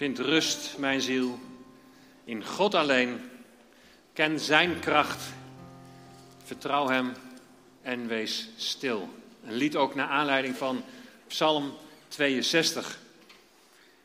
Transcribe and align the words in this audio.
Vind 0.00 0.18
rust, 0.18 0.78
mijn 0.78 1.00
ziel, 1.00 1.38
in 2.24 2.44
God 2.44 2.74
alleen. 2.74 3.20
Ken 4.12 4.40
Zijn 4.40 4.78
kracht. 4.78 5.22
Vertrouw 6.44 6.88
Hem 6.88 7.12
en 7.82 8.06
wees 8.06 8.48
stil. 8.56 9.08
Een 9.44 9.52
lied 9.52 9.76
ook 9.76 9.94
naar 9.94 10.08
aanleiding 10.08 10.56
van 10.56 10.84
Psalm 11.26 11.74
62. 12.08 12.98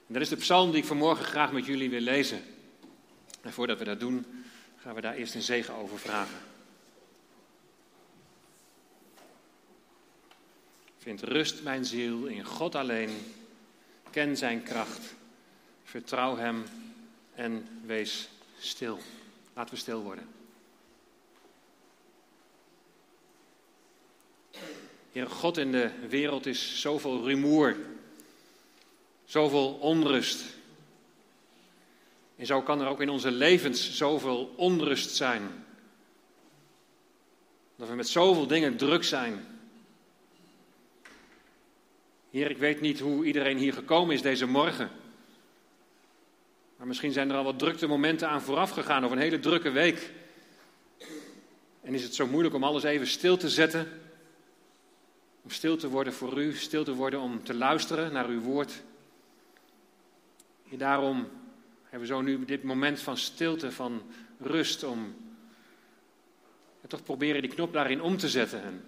En 0.07 0.13
dat 0.13 0.21
is 0.21 0.29
de 0.29 0.35
psalm 0.35 0.71
die 0.71 0.81
ik 0.81 0.87
vanmorgen 0.87 1.25
graag 1.25 1.51
met 1.51 1.65
jullie 1.65 1.89
wil 1.89 1.99
lezen. 1.99 2.43
En 3.41 3.53
voordat 3.53 3.77
we 3.79 3.85
dat 3.85 3.99
doen, 3.99 4.25
gaan 4.77 4.95
we 4.95 5.01
daar 5.01 5.15
eerst 5.15 5.35
een 5.35 5.41
zegen 5.41 5.73
over 5.73 5.99
vragen. 5.99 6.37
Vind 10.97 11.21
rust, 11.21 11.63
mijn 11.63 11.85
ziel, 11.85 12.25
in 12.25 12.45
God 12.45 12.75
alleen. 12.75 13.09
Ken 14.09 14.37
Zijn 14.37 14.63
kracht. 14.63 15.15
Vertrouw 15.85 16.37
Hem 16.37 16.63
en 17.35 17.67
wees 17.85 18.29
stil. 18.59 18.99
Laten 19.53 19.73
we 19.73 19.79
stil 19.79 20.01
worden. 20.01 20.27
Heer 25.11 25.27
God, 25.27 25.57
in 25.57 25.71
de 25.71 25.91
wereld 26.09 26.45
is 26.45 26.81
zoveel 26.81 27.23
rumoer, 27.23 27.75
zoveel 29.25 29.73
onrust. 29.73 30.43
En 32.35 32.45
zo 32.45 32.61
kan 32.61 32.81
er 32.81 32.87
ook 32.87 33.01
in 33.01 33.09
onze 33.09 33.31
levens 33.31 33.97
zoveel 33.97 34.53
onrust 34.55 35.15
zijn. 35.15 35.65
Dat 37.75 37.87
we 37.87 37.95
met 37.95 38.07
zoveel 38.07 38.47
dingen 38.47 38.77
druk 38.77 39.03
zijn. 39.03 39.45
Heer, 42.29 42.49
ik 42.49 42.57
weet 42.57 42.81
niet 42.81 42.99
hoe 42.99 43.25
iedereen 43.25 43.57
hier 43.57 43.73
gekomen 43.73 44.15
is 44.15 44.21
deze 44.21 44.45
morgen. 44.45 44.91
Maar 46.77 46.87
misschien 46.87 47.11
zijn 47.11 47.29
er 47.29 47.35
al 47.35 47.43
wat 47.43 47.59
drukte 47.59 47.87
momenten 47.87 48.29
aan 48.29 48.41
vooraf 48.41 48.69
gegaan 48.69 49.05
of 49.05 49.11
een 49.11 49.17
hele 49.17 49.39
drukke 49.39 49.71
week. 49.71 50.11
En 51.81 51.93
is 51.93 52.03
het 52.03 52.15
zo 52.15 52.27
moeilijk 52.27 52.55
om 52.55 52.63
alles 52.63 52.83
even 52.83 53.07
stil 53.07 53.37
te 53.37 53.49
zetten. 53.49 53.87
Om 55.43 55.49
stil 55.49 55.77
te 55.77 55.89
worden 55.89 56.13
voor 56.13 56.41
u, 56.41 56.53
stil 56.53 56.83
te 56.83 56.93
worden 56.93 57.19
om 57.19 57.43
te 57.43 57.53
luisteren 57.53 58.13
naar 58.13 58.27
uw 58.27 58.41
woord. 58.41 58.83
En 60.71 60.77
daarom 60.77 61.29
hebben 61.83 61.99
we 61.99 62.15
zo 62.15 62.21
nu 62.21 62.45
dit 62.45 62.63
moment 62.63 62.99
van 62.99 63.17
stilte, 63.17 63.71
van 63.71 64.01
rust, 64.39 64.83
om 64.83 65.15
toch 66.87 67.03
proberen 67.03 67.41
die 67.41 67.51
knop 67.51 67.73
daarin 67.73 68.01
om 68.01 68.17
te 68.17 68.29
zetten. 68.29 68.63
En 68.63 68.83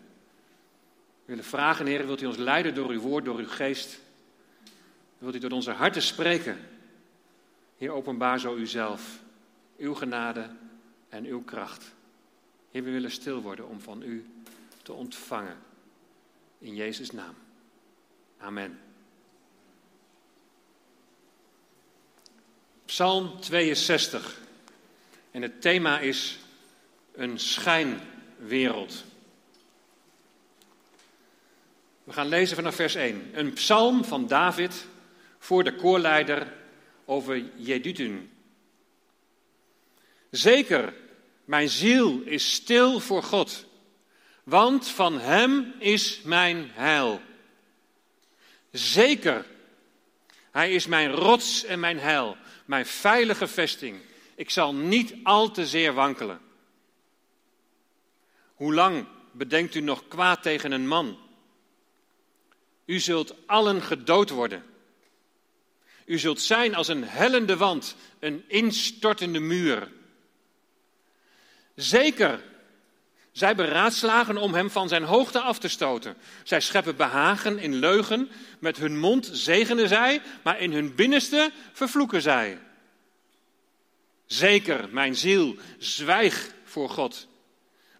we 0.95 1.25
willen 1.25 1.43
vragen, 1.43 1.85
Heer, 1.85 2.05
wilt 2.05 2.21
u 2.21 2.25
ons 2.25 2.37
leiden 2.37 2.75
door 2.75 2.89
uw 2.89 2.99
woord, 2.99 3.25
door 3.25 3.37
uw 3.37 3.47
geest? 3.47 3.99
Wilt 5.17 5.35
u 5.35 5.39
tot 5.39 5.53
onze 5.53 5.71
harten 5.71 6.01
spreken? 6.01 6.57
Heer, 7.77 7.91
openbaar 7.91 8.39
zo 8.39 8.55
uzelf, 8.55 9.19
uw 9.77 9.93
genade 9.93 10.49
en 11.09 11.25
uw 11.25 11.43
kracht. 11.43 11.91
Heer, 12.71 12.83
we 12.83 12.91
willen 12.91 13.11
stil 13.11 13.41
worden 13.41 13.67
om 13.67 13.81
van 13.81 14.01
u 14.01 14.25
te 14.83 14.93
ontvangen. 14.93 15.57
In 16.57 16.75
Jezus' 16.75 17.11
naam. 17.11 17.35
Amen. 18.37 18.79
Psalm 22.85 23.39
62. 23.39 24.39
En 25.31 25.41
het 25.41 25.61
thema 25.61 25.99
is 25.99 26.39
een 27.13 27.39
schijnwereld. 27.39 29.03
We 32.03 32.13
gaan 32.13 32.27
lezen 32.27 32.55
vanaf 32.55 32.75
vers 32.75 32.95
1. 32.95 33.29
Een 33.33 33.53
psalm 33.53 34.03
van 34.03 34.27
David 34.27 34.85
voor 35.37 35.63
de 35.63 35.75
koorleider 35.75 36.53
over 37.07 37.43
Jedutun. 37.55 38.31
Zeker, 40.29 40.93
mijn 41.45 41.69
ziel 41.69 42.21
is 42.21 42.53
stil 42.53 42.99
voor 42.99 43.23
God, 43.23 43.65
want 44.43 44.87
van 44.87 45.19
Hem 45.19 45.73
is 45.79 46.21
mijn 46.21 46.69
heil. 46.73 47.21
Zeker, 48.71 49.45
Hij 50.51 50.73
is 50.73 50.87
mijn 50.87 51.11
rots 51.11 51.63
en 51.63 51.79
mijn 51.79 51.99
heil, 51.99 52.37
mijn 52.65 52.85
veilige 52.85 53.47
vesting. 53.47 54.01
Ik 54.35 54.49
zal 54.49 54.73
niet 54.73 55.15
al 55.23 55.51
te 55.51 55.67
zeer 55.67 55.93
wankelen. 55.93 56.41
Hoe 58.55 58.73
lang 58.73 59.07
bedenkt 59.31 59.75
u 59.75 59.79
nog 59.79 60.07
kwaad 60.07 60.41
tegen 60.41 60.71
een 60.71 60.87
man? 60.87 61.17
U 62.85 62.99
zult 62.99 63.35
allen 63.45 63.81
gedood 63.81 64.29
worden. 64.29 64.63
U 66.07 66.17
zult 66.19 66.41
zijn 66.41 66.75
als 66.75 66.87
een 66.87 67.03
hellende 67.03 67.57
wand, 67.57 67.95
een 68.19 68.43
instortende 68.47 69.39
muur. 69.39 69.91
Zeker, 71.75 72.41
zij 73.31 73.55
beraadslagen 73.55 74.37
om 74.37 74.53
hem 74.53 74.69
van 74.69 74.87
zijn 74.87 75.03
hoogte 75.03 75.39
af 75.39 75.59
te 75.59 75.67
stoten. 75.67 76.15
Zij 76.43 76.61
scheppen 76.61 76.95
behagen 76.95 77.59
in 77.59 77.75
leugen. 77.75 78.29
Met 78.59 78.77
hun 78.77 78.99
mond 78.99 79.29
zegenen 79.31 79.87
zij, 79.87 80.21
maar 80.43 80.59
in 80.59 80.71
hun 80.71 80.95
binnenste 80.95 81.51
vervloeken 81.73 82.21
zij. 82.21 82.59
Zeker, 84.25 84.89
mijn 84.91 85.15
ziel, 85.15 85.55
zwijg 85.77 86.51
voor 86.63 86.89
God, 86.89 87.27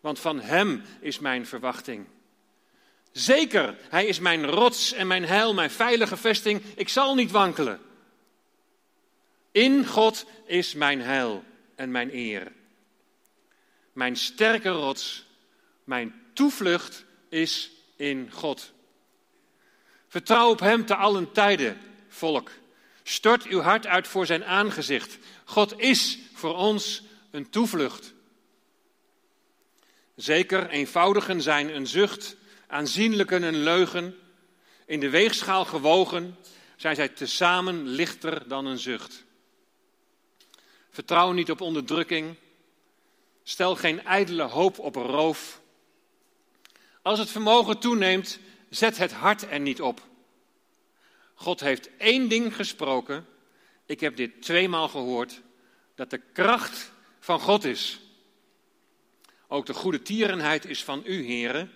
want 0.02 0.20
van 0.20 0.40
Hem 0.40 0.84
is 1.02 1.20
mijn 1.20 1.46
verwachting. 1.46 2.06
Zeker, 3.12 3.76
Hij 3.90 4.06
is 4.06 4.20
mijn 4.20 4.46
rots 4.46 4.94
en 4.94 5.08
mijn 5.08 5.26
heil, 5.26 5.54
mijn 5.54 5.72
veilige 5.72 6.18
vesting. 6.18 6.62
Ik 6.76 6.90
zal 6.90 7.16
niet 7.16 7.32
wankelen. 7.32 7.86
In 9.58 9.86
God 9.86 10.26
is 10.46 10.74
mijn 10.74 11.02
heil 11.02 11.44
en 11.76 11.92
mijn 11.92 12.16
eer. 12.16 12.52
Mijn 13.94 14.16
sterke 14.16 14.70
rots, 14.70 15.26
mijn 15.84 16.22
toevlucht 16.34 17.06
is 17.30 17.72
in 17.96 18.32
God. 18.32 18.72
Vertrouw 20.08 20.50
op 20.50 20.60
Hem 20.60 20.86
te 20.86 20.96
allen 20.96 21.32
tijden, 21.32 21.78
volk. 22.08 22.52
Stort 23.04 23.44
uw 23.44 23.60
hart 23.60 23.88
uit 23.88 24.08
voor 24.08 24.26
Zijn 24.26 24.46
aangezicht. 24.46 25.18
God 25.46 25.80
is 25.80 26.20
voor 26.34 26.56
ons 26.56 27.04
een 27.32 27.50
toevlucht. 27.50 28.14
Zeker, 30.16 30.70
eenvoudigen 30.70 31.42
zijn 31.42 31.76
een 31.76 31.88
zucht, 31.88 32.36
aanzienlijken 32.68 33.44
een 33.44 33.64
leugen. 33.64 34.16
In 34.86 35.00
de 35.00 35.10
weegschaal 35.10 35.66
gewogen 35.66 36.38
zijn 36.76 36.96
zij 36.96 37.10
tezamen 37.10 37.88
lichter 37.88 38.48
dan 38.48 38.66
een 38.66 38.80
zucht. 38.80 39.26
Vertrouw 40.98 41.32
niet 41.32 41.52
op 41.52 41.62
onderdrukking. 41.62 42.36
Stel 43.44 43.76
geen 43.76 44.04
ijdele 44.04 44.44
hoop 44.44 44.80
op 44.80 44.96
roof. 44.96 45.62
Als 47.02 47.20
het 47.20 47.30
vermogen 47.30 47.80
toeneemt, 47.80 48.40
zet 48.70 48.98
het 48.98 49.12
hart 49.12 49.52
er 49.52 49.60
niet 49.60 49.82
op. 49.82 50.02
God 51.34 51.60
heeft 51.60 51.90
één 51.98 52.30
ding 52.30 52.56
gesproken. 52.56 53.26
Ik 53.86 54.00
heb 54.00 54.16
dit 54.16 54.42
tweemaal 54.42 54.88
gehoord. 54.88 55.42
Dat 55.96 56.10
de 56.10 56.22
kracht 56.34 56.92
van 57.20 57.40
God 57.40 57.64
is. 57.64 58.00
Ook 59.48 59.66
de 59.66 59.74
goede 59.74 60.02
tierenheid 60.02 60.66
is 60.66 60.84
van 60.84 61.02
u, 61.06 61.26
heren. 61.26 61.72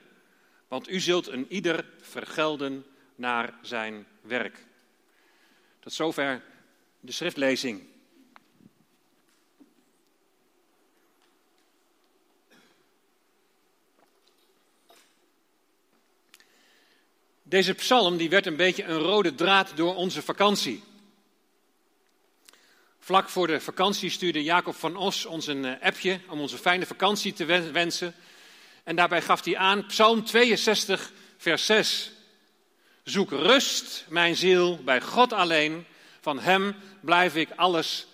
Want 0.68 0.90
u 0.90 1.00
zult 1.00 1.28
een 1.28 1.46
ieder 1.50 1.86
vergelden 2.00 2.86
naar 3.16 3.54
zijn 3.62 4.08
werk. 4.22 4.66
Tot 5.80 5.94
zover 5.94 6.44
de 7.00 7.12
schriftlezing. 7.12 7.90
Deze 17.51 17.73
psalm 17.73 18.17
die 18.17 18.29
werd 18.29 18.45
een 18.45 18.56
beetje 18.56 18.83
een 18.83 18.98
rode 18.98 19.36
draad 19.36 19.71
door 19.75 19.95
onze 19.95 20.21
vakantie. 20.21 20.83
Vlak 23.00 23.30
voor 23.30 23.48
de 23.48 23.59
vakantie 23.59 24.09
stuurde 24.09 24.44
Jacob 24.44 24.75
van 24.75 24.95
Os 24.95 25.25
ons 25.25 25.48
een 25.48 25.65
eh, 25.65 25.81
appje 25.81 26.19
om 26.27 26.39
onze 26.39 26.57
fijne 26.57 26.86
vakantie 26.86 27.33
te 27.33 27.45
wensen. 27.71 28.15
En 28.83 28.95
daarbij 28.95 29.21
gaf 29.21 29.45
hij 29.45 29.57
aan 29.57 29.86
Psalm 29.86 30.25
62, 30.25 31.12
vers 31.38 31.65
6. 31.65 32.12
Zoek 33.03 33.31
rust, 33.31 34.06
mijn 34.09 34.36
ziel, 34.36 34.80
bij 34.83 35.01
God 35.01 35.33
alleen. 35.33 35.86
Van 36.21 36.39
Hem 36.39 36.75
blijf 37.01 37.36
ik 37.36 37.50
alles 37.56 38.07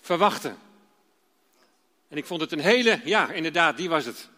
verwachten. 0.00 0.58
En 2.08 2.16
ik 2.16 2.26
vond 2.26 2.40
het 2.40 2.52
een 2.52 2.60
hele, 2.60 3.00
ja, 3.04 3.30
inderdaad, 3.30 3.76
die 3.76 3.88
was 3.88 4.04
het. 4.04 4.28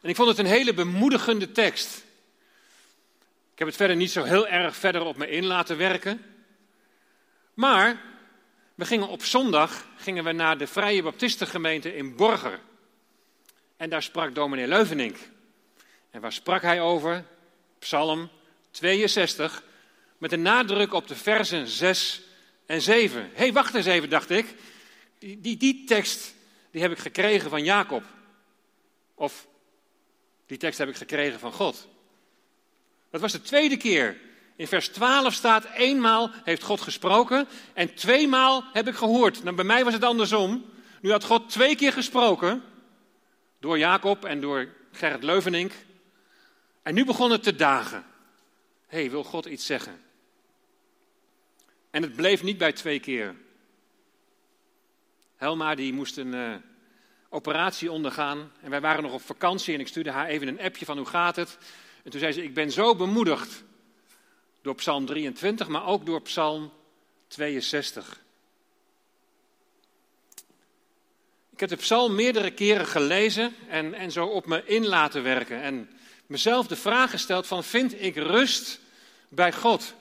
En 0.00 0.08
ik 0.08 0.16
vond 0.16 0.28
het 0.28 0.38
een 0.38 0.46
hele 0.46 0.74
bemoedigende 0.74 1.52
tekst. 1.52 2.04
Ik 3.56 3.62
heb 3.62 3.70
het 3.70 3.80
verder 3.80 3.96
niet 3.96 4.10
zo 4.10 4.22
heel 4.22 4.48
erg 4.48 4.76
verder 4.76 5.02
op 5.02 5.16
me 5.16 5.28
in 5.28 5.44
laten 5.44 5.76
werken. 5.76 6.24
Maar 7.54 8.02
we 8.74 8.84
gingen 8.84 9.08
op 9.08 9.24
zondag 9.24 9.86
gingen 9.96 10.24
we 10.24 10.32
naar 10.32 10.58
de 10.58 10.66
Vrije 10.66 11.02
Baptistengemeente 11.02 11.96
in 11.96 12.16
Borger. 12.16 12.60
En 13.76 13.90
daar 13.90 14.02
sprak 14.02 14.34
dominee 14.34 14.66
Leuvenink. 14.66 15.16
En 16.10 16.20
waar 16.20 16.32
sprak 16.32 16.62
hij 16.62 16.80
over? 16.80 17.24
Psalm 17.78 18.30
62. 18.70 19.62
Met 20.18 20.32
een 20.32 20.42
nadruk 20.42 20.92
op 20.92 21.06
de 21.06 21.16
versen 21.16 21.66
6 21.66 22.22
en 22.66 22.80
7. 22.80 23.20
Hé, 23.20 23.28
hey, 23.34 23.52
wacht 23.52 23.74
eens 23.74 23.86
even, 23.86 24.10
dacht 24.10 24.30
ik. 24.30 24.54
Die, 25.18 25.40
die, 25.40 25.56
die 25.56 25.84
tekst 25.84 26.34
die 26.70 26.82
heb 26.82 26.90
ik 26.90 26.98
gekregen 26.98 27.50
van 27.50 27.64
Jacob. 27.64 28.02
Of 29.14 29.46
die 30.46 30.58
tekst 30.58 30.78
heb 30.78 30.88
ik 30.88 30.96
gekregen 30.96 31.38
van 31.38 31.52
God. 31.52 31.88
Dat 33.16 33.30
was 33.30 33.40
de 33.40 33.48
tweede 33.48 33.76
keer. 33.76 34.16
In 34.56 34.66
vers 34.66 34.88
12 34.88 35.34
staat: 35.34 35.64
eenmaal 35.64 36.30
heeft 36.44 36.62
God 36.62 36.80
gesproken 36.80 37.48
en 37.72 37.94
tweemaal 37.94 38.64
heb 38.72 38.88
ik 38.88 38.94
gehoord. 38.94 39.42
Nou, 39.42 39.56
bij 39.56 39.64
mij 39.64 39.84
was 39.84 39.92
het 39.92 40.04
andersom. 40.04 40.64
Nu 41.00 41.10
had 41.10 41.24
God 41.24 41.50
twee 41.50 41.76
keer 41.76 41.92
gesproken. 41.92 42.62
Door 43.60 43.78
Jacob 43.78 44.24
en 44.24 44.40
door 44.40 44.68
Gerrit 44.92 45.22
Leuvenink. 45.22 45.72
En 46.82 46.94
nu 46.94 47.04
begon 47.04 47.30
het 47.30 47.42
te 47.42 47.54
dagen. 47.54 48.04
Hé, 48.86 49.00
hey, 49.00 49.10
wil 49.10 49.24
God 49.24 49.46
iets 49.46 49.66
zeggen? 49.66 50.00
En 51.90 52.02
het 52.02 52.16
bleef 52.16 52.42
niet 52.42 52.58
bij 52.58 52.72
twee 52.72 53.00
keer. 53.00 53.34
Helma 55.36 55.74
die 55.74 55.92
moest 55.92 56.16
een 56.16 56.34
uh, 56.34 56.54
operatie 57.28 57.92
ondergaan. 57.92 58.52
En 58.60 58.70
wij 58.70 58.80
waren 58.80 59.02
nog 59.02 59.12
op 59.12 59.22
vakantie 59.22 59.74
en 59.74 59.80
ik 59.80 59.88
stuurde 59.88 60.10
haar 60.10 60.26
even 60.26 60.48
een 60.48 60.60
appje 60.60 60.84
van 60.84 60.96
hoe 60.96 61.06
gaat 61.06 61.36
het. 61.36 61.58
En 62.06 62.12
toen 62.12 62.20
zei 62.20 62.32
ze, 62.32 62.42
ik 62.42 62.54
ben 62.54 62.70
zo 62.70 62.94
bemoedigd 62.94 63.62
door 64.62 64.74
Psalm 64.74 65.06
23, 65.06 65.68
maar 65.68 65.86
ook 65.86 66.06
door 66.06 66.22
Psalm 66.22 66.72
62. 67.28 68.20
Ik 71.52 71.60
heb 71.60 71.68
de 71.68 71.76
psalm 71.76 72.14
meerdere 72.14 72.50
keren 72.50 72.86
gelezen 72.86 73.54
en, 73.68 73.94
en 73.94 74.12
zo 74.12 74.26
op 74.26 74.46
me 74.46 74.62
in 74.66 74.86
laten 74.86 75.22
werken. 75.22 75.62
En 75.62 75.90
mezelf 76.26 76.66
de 76.66 76.76
vraag 76.76 77.10
gesteld 77.10 77.46
van, 77.46 77.64
vind 77.64 78.02
ik 78.02 78.16
rust 78.16 78.80
bij 79.28 79.52
God? 79.52 79.94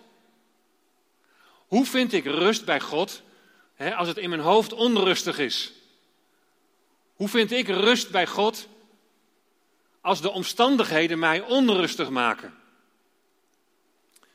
Hoe 1.68 1.86
vind 1.86 2.14
ik 2.14 2.26
rust 2.26 2.66
bij 2.66 2.80
God 2.80 3.22
hè, 3.74 3.96
als 3.96 4.08
het 4.08 4.18
in 4.18 4.30
mijn 4.30 4.42
hoofd 4.42 4.74
onrustig 4.74 5.40
is? 5.40 5.74
Hoe 7.14 7.30
vind 7.30 7.52
ik 7.52 7.68
rust 7.68 8.12
bij 8.12 8.28
God 8.28 8.68
als 10.06 10.22
de 10.22 10.32
omstandigheden 10.32 11.20
mij 11.20 11.42
onrustig 11.42 12.10
maken? 12.10 12.54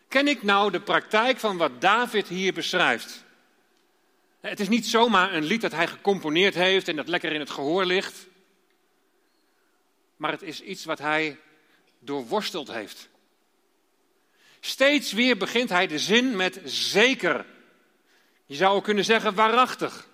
Ken 0.09 0.29
ik 0.29 0.43
nou 0.43 0.71
de 0.71 0.81
praktijk 0.81 1.39
van 1.39 1.57
wat 1.57 1.81
David 1.81 2.29
hier 2.29 2.53
beschrijft? 2.53 3.25
Het 4.41 4.61
is 4.61 4.69
niet 4.69 4.87
zomaar 4.87 5.35
een 5.35 5.45
lied 5.45 5.61
dat 5.61 5.73
hij 5.73 5.87
gecomponeerd 5.87 6.55
heeft 6.55 6.89
en 6.89 6.97
dat 6.97 7.09
lekker 7.09 7.33
in 7.33 7.41
het 7.41 7.51
gehoor 7.51 7.85
ligt. 7.85 8.27
Maar 10.17 10.31
het 10.31 10.43
is 10.43 10.61
iets 10.61 10.85
wat 10.85 10.99
hij 10.99 11.39
doorworsteld 11.99 12.73
heeft. 12.73 13.09
Steeds 14.61 15.13
weer 15.13 15.37
begint 15.37 15.69
hij 15.69 15.87
de 15.87 15.99
zin 15.99 16.37
met 16.37 16.61
zeker. 16.65 17.47
Je 18.47 18.55
zou 18.55 18.77
ook 18.77 18.85
kunnen 18.85 19.05
zeggen 19.05 19.35
waarachtig. 19.35 20.09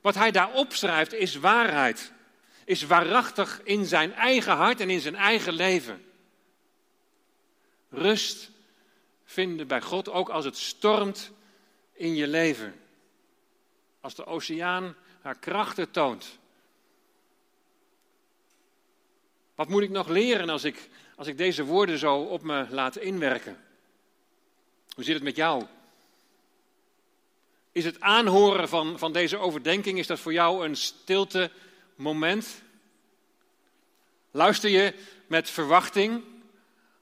Wat 0.00 0.14
hij 0.14 0.30
daar 0.30 0.52
opschrijft 0.52 1.12
is 1.12 1.36
waarheid. 1.36 2.14
Is 2.66 2.82
waarachtig 2.82 3.60
in 3.64 3.84
zijn 3.84 4.12
eigen 4.12 4.56
hart 4.56 4.80
en 4.80 4.90
in 4.90 5.00
zijn 5.00 5.14
eigen 5.14 5.52
leven. 5.52 6.04
Rust 7.90 8.50
vinden 9.24 9.66
bij 9.66 9.80
God 9.80 10.08
ook 10.08 10.28
als 10.28 10.44
het 10.44 10.56
stormt 10.56 11.30
in 11.92 12.14
je 12.14 12.26
leven. 12.26 12.74
Als 14.00 14.14
de 14.14 14.26
oceaan 14.26 14.94
haar 15.20 15.38
krachten 15.38 15.90
toont. 15.90 16.38
Wat 19.54 19.68
moet 19.68 19.82
ik 19.82 19.90
nog 19.90 20.08
leren 20.08 20.48
als 20.48 20.64
ik, 20.64 20.88
als 21.16 21.26
ik 21.26 21.36
deze 21.36 21.64
woorden 21.64 21.98
zo 21.98 22.16
op 22.16 22.42
me 22.42 22.66
laat 22.70 22.96
inwerken? 22.96 23.64
Hoe 24.94 25.04
zit 25.04 25.14
het 25.14 25.22
met 25.22 25.36
jou? 25.36 25.64
Is 27.72 27.84
het 27.84 28.00
aanhoren 28.00 28.68
van, 28.68 28.98
van 28.98 29.12
deze 29.12 29.38
overdenking, 29.38 29.98
is 29.98 30.06
dat 30.06 30.20
voor 30.20 30.32
jou 30.32 30.64
een 30.64 30.76
stilte 30.76 31.50
moment? 31.96 32.62
Luister 34.30 34.70
je 34.70 34.94
met 35.26 35.50
verwachting 35.50 36.24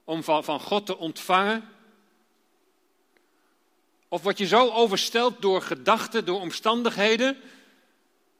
om 0.04 0.22
van, 0.22 0.44
van 0.44 0.60
God 0.60 0.86
te 0.86 0.96
ontvangen? 0.96 1.68
Of 4.08 4.22
word 4.22 4.38
je 4.38 4.46
zo 4.46 4.70
oversteld 4.70 5.42
door 5.42 5.62
gedachten, 5.62 6.24
door 6.24 6.40
omstandigheden, 6.40 7.40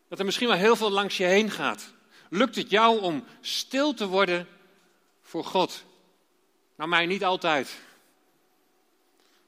dat 0.08 0.18
er 0.18 0.24
misschien 0.24 0.48
wel 0.48 0.56
heel 0.56 0.76
veel 0.76 0.90
langs 0.90 1.16
je 1.16 1.24
heen 1.24 1.50
gaat? 1.50 1.92
Lukt 2.30 2.56
het 2.56 2.70
jou 2.70 3.00
om 3.00 3.24
stil 3.40 3.94
te 3.94 4.06
worden 4.06 4.48
voor 5.22 5.44
God? 5.44 5.84
Nou, 6.76 6.88
mij 6.90 7.06
niet 7.06 7.24
altijd. 7.24 7.66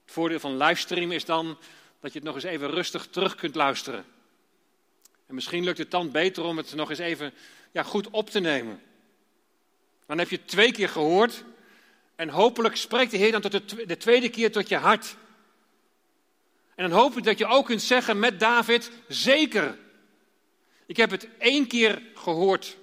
Het 0.04 0.14
voordeel 0.14 0.40
van 0.40 0.56
livestream 0.56 1.12
is 1.12 1.24
dan 1.24 1.58
dat 2.00 2.12
je 2.12 2.18
het 2.18 2.26
nog 2.26 2.34
eens 2.34 2.44
even 2.44 2.70
rustig 2.70 3.06
terug 3.06 3.34
kunt 3.34 3.54
luisteren. 3.54 4.04
En 5.26 5.34
misschien 5.34 5.64
lukt 5.64 5.78
het 5.78 5.90
dan 5.90 6.10
beter 6.10 6.44
om 6.44 6.56
het 6.56 6.74
nog 6.74 6.90
eens 6.90 6.98
even 6.98 7.32
ja, 7.72 7.82
goed 7.82 8.10
op 8.10 8.30
te 8.30 8.40
nemen. 8.40 8.82
Dan 10.06 10.18
heb 10.18 10.28
je 10.28 10.44
twee 10.44 10.72
keer 10.72 10.88
gehoord 10.88 11.44
en 12.14 12.28
hopelijk 12.28 12.76
spreekt 12.76 13.10
de 13.10 13.16
Heer 13.16 13.32
dan 13.32 13.40
tot 13.40 13.88
de 13.88 13.96
tweede 13.96 14.28
keer 14.28 14.52
tot 14.52 14.68
je 14.68 14.76
hart. 14.76 15.16
En 16.74 16.88
dan 16.88 16.98
hoop 16.98 17.16
ik 17.16 17.24
dat 17.24 17.38
je 17.38 17.46
ook 17.46 17.66
kunt 17.66 17.82
zeggen 17.82 18.18
met 18.18 18.40
David, 18.40 18.90
zeker. 19.08 19.78
Ik 20.86 20.96
heb 20.96 21.10
het 21.10 21.28
één 21.38 21.66
keer 21.66 22.02
gehoord. 22.14 22.76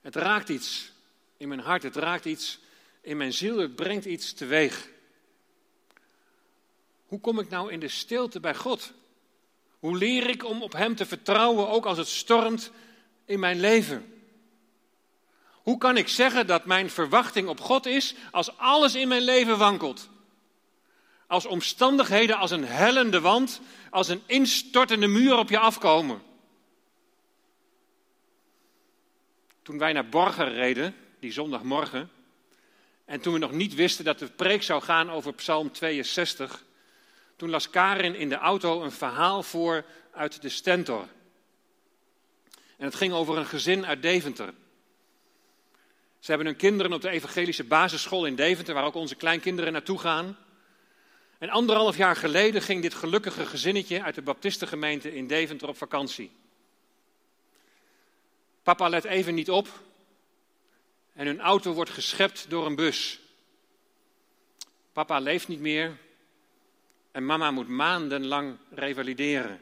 Het 0.00 0.16
raakt 0.16 0.48
iets 0.48 0.92
in 1.36 1.48
mijn 1.48 1.60
hart, 1.60 1.82
het 1.82 1.96
raakt 1.96 2.24
iets 2.24 2.58
in 3.00 3.16
mijn 3.16 3.32
ziel, 3.32 3.58
het 3.58 3.76
brengt 3.76 4.04
iets 4.04 4.32
teweeg. 4.32 4.88
Hoe 7.06 7.20
kom 7.20 7.38
ik 7.38 7.48
nou 7.48 7.72
in 7.72 7.80
de 7.80 7.88
stilte 7.88 8.40
bij 8.40 8.54
God? 8.54 8.92
Hoe 9.78 9.96
leer 9.96 10.30
ik 10.30 10.44
om 10.44 10.62
op 10.62 10.72
Hem 10.72 10.94
te 10.94 11.06
vertrouwen, 11.06 11.68
ook 11.68 11.86
als 11.86 11.98
het 11.98 12.08
stormt 12.08 12.70
in 13.24 13.40
mijn 13.40 13.60
leven? 13.60 14.16
Hoe 15.50 15.78
kan 15.78 15.96
ik 15.96 16.08
zeggen 16.08 16.46
dat 16.46 16.64
mijn 16.64 16.90
verwachting 16.90 17.48
op 17.48 17.60
God 17.60 17.86
is 17.86 18.14
als 18.30 18.58
alles 18.58 18.94
in 18.94 19.08
mijn 19.08 19.22
leven 19.22 19.58
wankelt? 19.58 20.08
Als 21.26 21.46
omstandigheden 21.46 22.36
als 22.36 22.50
een 22.50 22.64
hellende 22.64 23.20
wand, 23.20 23.60
als 23.90 24.08
een 24.08 24.22
instortende 24.26 25.06
muur 25.06 25.36
op 25.36 25.48
je 25.50 25.58
afkomen. 25.58 26.22
Toen 29.62 29.78
wij 29.78 29.92
naar 29.92 30.08
Borger 30.08 30.52
reden, 30.52 30.94
die 31.20 31.32
zondagmorgen, 31.32 32.10
en 33.04 33.20
toen 33.20 33.32
we 33.32 33.38
nog 33.38 33.52
niet 33.52 33.74
wisten 33.74 34.04
dat 34.04 34.18
de 34.18 34.26
preek 34.26 34.62
zou 34.62 34.82
gaan 34.82 35.10
over 35.10 35.32
Psalm 35.32 35.72
62, 35.72 36.64
toen 37.36 37.50
las 37.50 37.70
Karin 37.70 38.14
in 38.14 38.28
de 38.28 38.36
auto 38.36 38.82
een 38.82 38.92
verhaal 38.92 39.42
voor 39.42 39.84
uit 40.12 40.42
de 40.42 40.48
Stentor. 40.48 41.08
En 42.76 42.84
het 42.84 42.94
ging 42.94 43.12
over 43.12 43.36
een 43.36 43.46
gezin 43.46 43.86
uit 43.86 44.02
Deventer. 44.02 44.54
Ze 46.18 46.32
hebben 46.32 46.46
hun 46.46 46.56
kinderen 46.56 46.92
op 46.92 47.00
de 47.00 47.08
evangelische 47.08 47.64
basisschool 47.64 48.26
in 48.26 48.34
Deventer, 48.34 48.74
waar 48.74 48.84
ook 48.84 48.94
onze 48.94 49.14
kleinkinderen 49.14 49.72
naartoe 49.72 49.98
gaan. 49.98 50.36
En 51.38 51.48
anderhalf 51.48 51.96
jaar 51.96 52.16
geleden 52.16 52.62
ging 52.62 52.82
dit 52.82 52.94
gelukkige 52.94 53.46
gezinnetje 53.46 54.02
uit 54.02 54.14
de 54.14 54.22
Baptistengemeente 54.22 55.14
in 55.14 55.26
Deventer 55.26 55.68
op 55.68 55.76
vakantie. 55.76 56.30
Papa 58.62 58.88
let 58.88 59.04
even 59.04 59.34
niet 59.34 59.50
op 59.50 59.68
en 61.12 61.26
hun 61.26 61.40
auto 61.40 61.72
wordt 61.72 61.90
geschept 61.90 62.50
door 62.50 62.66
een 62.66 62.74
bus. 62.74 63.20
Papa 64.92 65.18
leeft 65.18 65.48
niet 65.48 65.60
meer 65.60 65.98
en 67.16 67.26
mama 67.26 67.50
moet 67.50 67.68
maandenlang 67.68 68.56
revalideren. 68.70 69.60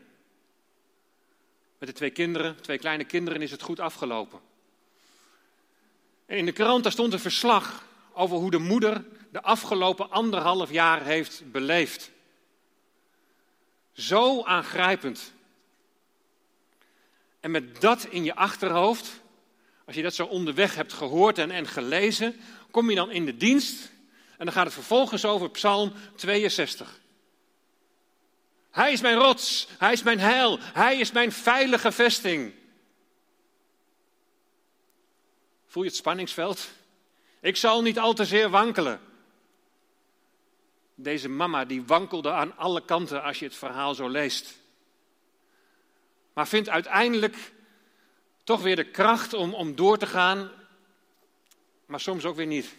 Met 1.79 1.89
de 1.89 1.95
twee 1.95 2.11
kinderen, 2.11 2.61
twee 2.61 2.79
kleine 2.79 3.05
kinderen, 3.05 3.43
is 3.43 3.51
het 3.51 3.63
goed 3.63 3.81
afgelopen. 3.81 4.41
En 6.27 6.37
in 6.37 6.47
de 6.47 6.53
krant 6.53 6.83
daar 6.83 6.93
stond 6.93 7.13
een 7.13 7.19
verslag 7.19 7.87
over 8.13 8.37
hoe 8.37 8.51
de 8.51 8.59
moeder 8.59 9.05
de 9.33 9.43
afgelopen 9.43 10.11
anderhalf 10.11 10.71
jaar 10.71 11.05
heeft 11.05 11.43
beleefd. 11.53 12.11
Zo 13.93 14.45
aangrijpend. 14.45 15.33
En 17.41 17.51
met 17.51 17.81
dat 17.81 18.05
in 18.05 18.25
je 18.25 18.35
achterhoofd, 18.35 19.21
als 19.85 19.97
je 19.97 20.03
dat 20.03 20.15
zo 20.15 20.25
onderweg 20.25 20.75
hebt 20.75 20.93
gehoord 20.93 21.39
en, 21.39 21.51
en 21.51 21.67
gelezen, 21.67 22.41
kom 22.71 22.91
je 22.91 22.97
dan 22.97 23.11
in 23.11 23.25
de 23.25 23.37
dienst 23.37 23.93
en 24.39 24.45
dan 24.45 24.55
gaat 24.55 24.65
het 24.65 24.75
vervolgens 24.75 25.25
over 25.25 25.51
Psalm 25.51 25.93
62. 26.17 27.03
Hij 28.75 28.93
is 28.93 29.01
mijn 29.01 29.17
rots, 29.19 29.69
hij 29.79 29.93
is 29.93 30.03
mijn 30.03 30.19
heil, 30.19 30.59
hij 30.61 30.99
is 30.99 31.13
mijn 31.13 31.33
veilige 31.33 31.93
vesting. 31.93 32.55
Voel 35.67 35.83
je 35.83 35.89
het 35.89 35.99
spanningsveld? 35.99 36.71
Ik 37.41 37.57
zal 37.57 37.83
niet 37.83 37.99
al 37.99 38.13
te 38.13 38.25
zeer 38.25 38.51
wankelen. 38.51 39.01
Deze 40.95 41.29
mama 41.29 41.65
die 41.65 41.85
wankelde 41.85 42.31
aan 42.31 42.57
alle 42.57 42.85
kanten 42.85 43.23
als 43.23 43.39
je 43.39 43.45
het 43.45 43.55
verhaal 43.55 43.95
zo 43.95 44.09
leest. 44.09 44.59
Maar 46.33 46.49
vindt 46.49 46.69
uiteindelijk 46.69 47.53
toch 48.45 48.63
weer 48.63 48.77
de 48.77 48.91
kracht 48.91 49.33
om, 49.33 49.55
om 49.55 49.75
door 49.75 49.99
te 49.99 50.07
gaan, 50.07 50.51
maar 51.87 52.01
soms 52.01 52.25
ook 52.25 52.37
weer 52.37 52.47
niet. 52.47 52.77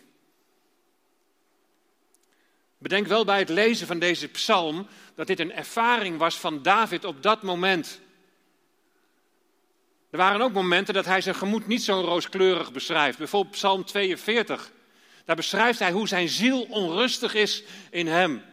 Bedenk 2.86 3.08
wel 3.08 3.26
bij 3.26 3.40
het 3.40 3.50
lezen 3.50 3.88
van 3.88 4.00
deze 4.00 4.28
psalm 4.28 4.88
dat 5.16 5.28
dit 5.28 5.40
een 5.40 5.54
ervaring 5.54 6.18
was 6.18 6.40
van 6.40 6.62
David 6.62 7.06
op 7.06 7.24
dat 7.24 7.42
moment. 7.42 8.00
Er 10.10 10.18
waren 10.18 10.42
ook 10.42 10.54
momenten 10.54 10.94
dat 10.94 11.06
hij 11.06 11.22
zijn 11.22 11.36
gemoed 11.36 11.68
niet 11.68 11.84
zo 11.84 12.02
rooskleurig 12.02 12.72
beschrijft. 12.72 13.18
Bijvoorbeeld 13.18 13.54
Psalm 13.54 13.86
42. 13.86 14.72
Daar 15.26 15.36
beschrijft 15.36 15.80
hij 15.80 15.92
hoe 15.92 16.08
zijn 16.08 16.30
ziel 16.30 16.62
onrustig 16.62 17.34
is 17.34 17.64
in 17.90 18.08
hem. 18.08 18.44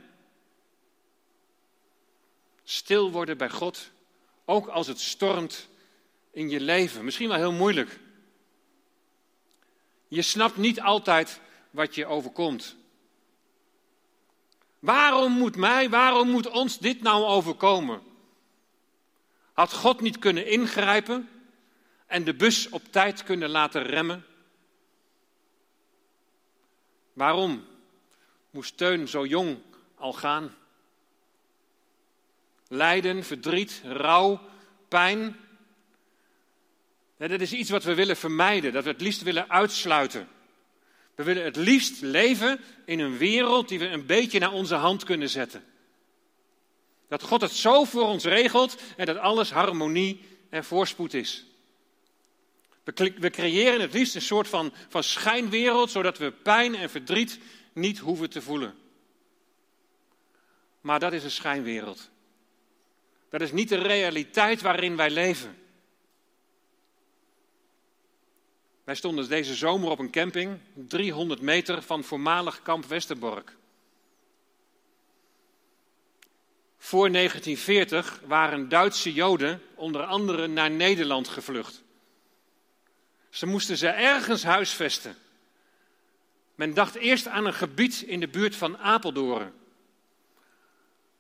Stil 2.65 3.11
worden 3.11 3.39
bij 3.39 3.51
God, 3.51 3.91
ook 4.45 4.67
als 4.67 4.87
het 4.87 5.01
stormt 5.01 5.69
in 6.31 6.51
je 6.51 6.61
leven. 6.61 7.05
Misschien 7.05 7.29
wel 7.29 7.37
heel 7.39 7.53
moeilijk. 7.53 7.99
Je 10.09 10.23
snapt 10.23 10.57
niet 10.57 10.81
altijd 10.81 11.41
wat 11.71 11.95
je 11.95 12.07
overkomt. 12.07 12.81
Waarom 14.83 15.33
moet 15.33 15.57
mij, 15.57 15.91
waarom 15.91 16.29
moet 16.29 16.49
ons 16.49 16.79
dit 16.79 17.03
nou 17.03 17.25
overkomen? 17.25 18.03
Had 19.53 19.73
God 19.73 20.01
niet 20.01 20.19
kunnen 20.19 20.47
ingrijpen 20.47 21.29
en 22.07 22.25
de 22.25 22.35
bus 22.35 22.69
op 22.69 22.83
tijd 22.91 23.23
kunnen 23.23 23.51
laten 23.51 23.83
remmen? 23.83 24.25
Waarom 27.13 27.65
moest 28.51 28.77
Teun 28.77 29.09
zo 29.09 29.27
jong 29.27 29.59
al 29.95 30.13
gaan? 30.13 30.55
Lijden, 32.69 33.25
verdriet, 33.25 33.83
rouw, 33.85 34.41
pijn. 34.89 35.37
dat 37.17 37.41
is 37.41 37.53
iets 37.53 37.71
wat 37.71 37.85
we 37.85 37.95
willen 37.95 38.17
vermijden, 38.17 38.73
dat 38.73 38.85
we 38.85 38.91
het 38.91 39.01
liefst 39.01 39.23
willen 39.23 39.51
uitsluiten. 39.51 40.29
We 41.15 41.23
willen 41.23 41.45
het 41.45 41.57
liefst 41.57 42.01
leven 42.01 42.61
in 42.85 43.01
een 43.01 43.17
wereld 43.17 43.69
die 43.69 43.79
we 43.79 43.89
een 43.89 44.07
beetje 44.07 44.39
naar 44.39 44.53
onze 44.53 44.75
hand 44.75 45.05
kunnen 45.05 45.29
zetten. 45.29 45.65
Dat 47.09 47.23
God 47.23 47.41
het 47.41 47.53
zo 47.53 47.85
voor 47.85 48.03
ons 48.05 48.25
regelt 48.25 48.77
en 48.97 49.07
dat 49.07 49.17
alles 49.17 49.51
harmonie 49.51 50.21
en 50.51 50.65
voorspoed 50.65 51.15
is. 51.15 51.45
We 52.85 53.31
creëren 53.31 53.81
het 53.81 53.93
liefst 53.93 54.15
een 54.15 54.23
soort 54.23 54.49
van, 54.49 54.73
van 54.89 55.03
schijnwereld, 55.03 55.91
zodat 55.91 56.19
we 56.19 56.33
pijn 56.33 56.75
en 56.75 56.91
verdriet 56.91 57.39
niet 57.73 57.99
hoeven 57.99 58.31
te 58.31 58.43
voelen. 58.43 58.75
Maar 60.81 61.01
dat 61.01 61.13
is 61.13 61.25
een 61.25 61.31
schijnwereld. 61.31 62.11
Dat 63.29 63.41
is 63.41 63.53
niet 63.53 63.69
de 63.69 63.79
realiteit 63.79 64.61
waarin 64.61 64.97
wij 64.97 65.11
leven. 65.11 65.62
Wij 68.85 68.95
stonden 68.95 69.29
deze 69.29 69.55
zomer 69.55 69.91
op 69.91 69.99
een 69.99 70.11
camping, 70.11 70.59
300 70.75 71.41
meter 71.41 71.83
van 71.83 72.05
voormalig 72.05 72.63
kamp 72.63 72.85
Westerbork. 72.85 73.57
Voor 76.79 77.11
1940 77.11 78.21
waren 78.27 78.69
Duitse 78.69 79.13
Joden 79.13 79.63
onder 79.75 80.05
andere 80.05 80.47
naar 80.47 80.71
Nederland 80.71 81.29
gevlucht. 81.29 81.83
Ze 83.31 83.47
moesten 83.47 83.77
ze 83.77 83.89
ergens 83.89 84.43
huisvesten. 84.43 85.17
Men 86.55 86.75
dacht 86.75 86.95
eerst 86.95 87.27
aan 87.29 87.47
een 87.47 87.55
gebied 87.55 88.01
in 88.01 88.21
de 88.21 88.29
buurt 88.29 88.57
van 88.57 88.79
Apeldoorn. 88.79 89.53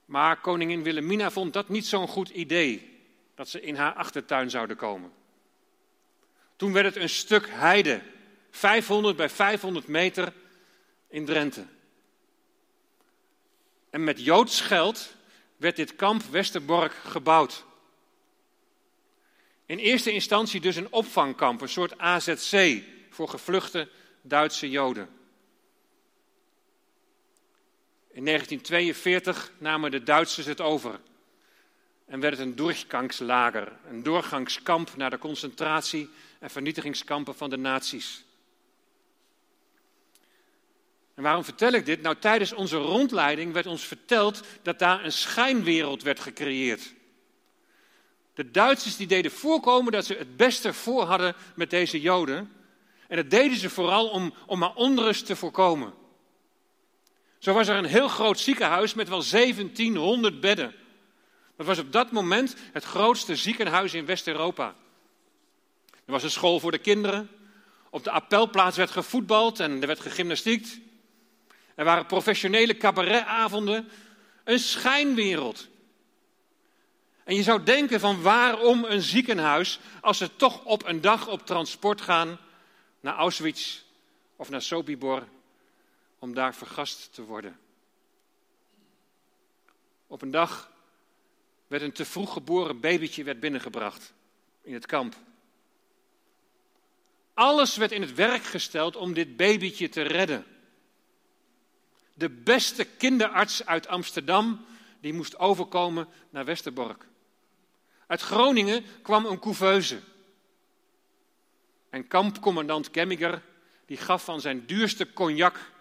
Maar 0.04 0.40
koningin 0.40 0.83
Wilhelmina 0.83 1.31
vond 1.31 1.52
dat 1.52 1.69
niet 1.69 1.87
zo'n 1.87 2.09
goed 2.09 2.28
idee, 2.28 3.00
dat 3.35 3.49
ze 3.49 3.61
in 3.61 3.75
haar 3.75 3.95
achtertuin 3.95 4.50
zouden 4.50 4.76
komen. 4.76 5.12
Toen 6.62 6.73
werd 6.73 6.95
het 6.95 7.02
een 7.02 7.09
stuk 7.09 7.47
heide, 7.49 8.02
500 8.50 9.16
bij 9.16 9.28
500 9.28 9.87
meter 9.87 10.33
in 11.09 11.25
Drenthe. 11.25 11.66
En 13.90 14.04
met 14.04 14.25
Joods 14.25 14.61
geld 14.61 15.16
werd 15.57 15.76
dit 15.76 15.97
kamp 15.97 16.23
Westerbork 16.23 16.92
gebouwd. 16.92 17.64
In 19.66 19.78
eerste 19.78 20.12
instantie 20.12 20.61
dus 20.61 20.76
een 20.76 20.92
opvangkamp, 20.92 21.61
een 21.61 21.69
soort 21.69 21.99
AZC 21.99 22.83
voor 23.11 23.28
gevluchte 23.28 23.88
Duitse 24.21 24.71
Joden. 24.71 25.09
In 28.11 28.25
1942 28.25 29.52
namen 29.59 29.90
de 29.90 30.02
Duitsers 30.02 30.47
het 30.47 30.61
over 30.61 31.00
en 32.07 32.21
werd 32.21 32.39
het 32.39 32.47
een 32.47 32.57
doorgangslager, 32.57 33.73
een 33.89 34.03
doorgangskamp 34.03 34.97
naar 34.97 35.11
de 35.11 35.19
concentratie- 35.19 36.09
en 36.39 36.51
vernietigingskampen 36.51 37.35
van 37.35 37.51
de 37.51 37.57
nazi's. 37.57 38.25
En 41.15 41.23
waarom 41.23 41.45
vertel 41.45 41.73
ik 41.73 41.87
dit? 41.87 42.03
Nou, 42.03 42.17
tijdens 42.19 42.53
onze 42.53 42.77
rondleiding 42.77 43.53
werd 43.53 43.67
ons 43.67 43.85
verteld 43.85 44.41
dat 44.63 44.79
daar 44.79 45.05
een 45.05 45.13
schijnwereld 45.13 46.03
werd 46.03 46.21
gecreëerd. 46.21 46.95
De 48.35 48.51
Duitsers 48.51 48.97
die 48.97 49.07
deden 49.07 49.31
voorkomen 49.31 49.93
dat 49.93 50.07
ze 50.07 50.15
het 50.15 50.37
beste 50.37 50.73
voor 50.73 51.03
hadden 51.03 51.35
met 51.55 51.71
deze 51.71 52.01
Joden. 52.01 52.53
En 53.09 53.17
dat 53.17 53.31
deden 53.31 53.57
ze 53.57 53.71
vooral 53.71 54.09
om, 54.09 54.35
om 54.47 54.59
maar 54.59 54.75
onrust 54.75 55.27
te 55.27 55.37
voorkomen. 55.37 55.95
Zo 57.39 57.53
was 57.53 57.69
er 57.69 57.77
een 57.77 57.85
heel 57.85 58.09
groot 58.09 58.41
ziekenhuis 58.41 58.95
met 58.95 59.09
wel 59.09 59.23
1700 59.31 60.41
bedden. 60.41 60.75
Dat 61.57 61.67
was 61.67 61.79
op 61.79 61.93
dat 61.93 62.11
moment 62.11 62.57
het 62.73 62.85
grootste 62.85 63.37
ziekenhuis 63.37 63.95
in 63.95 64.07
West-Europa. 64.07 64.75
Er 65.91 66.13
was 66.13 66.23
een 66.23 66.31
school 66.31 66.61
voor 66.61 66.71
de 66.71 66.79
kinderen. 66.79 67.31
Op 67.91 68.05
de 68.05 68.11
appelplaats 68.11 68.77
werd 68.77 68.91
gevoetbald 68.91 69.61
en 69.61 69.81
er 69.81 69.87
werd 69.87 70.01
gegymnastiekt. 70.01 70.79
Er 71.75 71.85
waren 71.85 72.07
professionele 72.07 72.77
cabaretavonden. 72.77 73.89
Een 74.45 74.59
schijnwereld. 74.59 75.69
En 77.25 77.35
je 77.35 77.43
zou 77.43 77.63
denken 77.63 78.01
van 78.01 78.23
waarom 78.23 78.85
een 78.85 79.03
ziekenhuis 79.03 79.81
als 80.01 80.19
ze 80.19 80.37
toch 80.37 80.65
op 80.65 80.87
een 80.87 81.01
dag 81.01 81.29
op 81.29 81.47
transport 81.47 82.01
gaan 82.01 82.39
naar 83.01 83.15
Auschwitz 83.15 83.81
of 84.37 84.51
naar 84.51 84.63
Sobibor 84.63 85.27
om 86.19 86.35
daar 86.35 86.55
vergast 86.55 87.15
te 87.15 87.23
worden. 87.23 87.59
Op 90.07 90.23
een 90.23 90.31
dag 90.31 90.72
werd 91.73 91.85
een 91.85 91.93
te 91.93 92.05
vroeg 92.05 92.33
geboren 92.33 92.81
babytje 92.81 93.25
werd 93.25 93.41
binnengebracht 93.41 94.12
in 94.62 94.75
het 94.75 94.87
kamp. 94.87 95.17
Alles 97.35 97.76
werd 97.76 97.93
in 97.93 98.00
het 98.00 98.14
werk 98.14 98.43
gesteld 98.43 98.97
om 98.97 99.12
dit 99.12 99.37
babytje 99.37 99.88
te 99.88 100.02
redden. 100.02 100.45
De 102.14 102.29
beste 102.31 102.85
kinderarts 102.85 103.67
uit 103.67 103.87
Amsterdam, 103.87 104.64
die 105.00 105.12
moest 105.12 105.38
overkomen 105.38 106.09
naar 106.31 106.45
Westerbork. 106.45 107.07
Uit 108.07 108.21
Groningen 108.21 108.85
kwam 109.02 109.26
een 109.26 109.38
couveuse. 109.38 110.00
En 111.91 112.07
kampcommandant 112.07 112.91
Kemmiger, 112.91 113.43
die 113.87 113.97
gaf 113.97 114.25
van 114.25 114.41
zijn 114.41 114.67
duurste 114.67 115.12
cognac, 115.12 115.73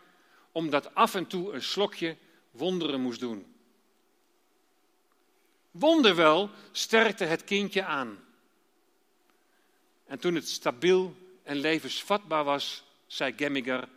omdat 0.52 0.96
af 0.96 1.16
en 1.16 1.28
toe 1.28 1.54
een 1.54 1.64
slokje 1.64 2.18
wonderen 2.52 3.02
moest 3.02 3.20
doen. 3.20 3.51
Wonderwel 5.72 6.50
sterkte 6.72 7.24
het 7.24 7.44
kindje 7.44 7.84
aan. 7.84 8.20
En 10.06 10.20
toen 10.20 10.36
het 10.36 10.50
stabiel 10.50 11.16
en 11.44 11.56
levensvatbaar 11.56 12.44
was, 12.44 12.84
zei 13.08 13.34
Gemmiger, 13.38 13.88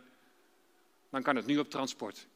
dan 1.09 1.23
kan 1.23 1.35
het 1.35 1.45
nu 1.45 1.57
op 1.57 1.69
transport. 1.69 2.27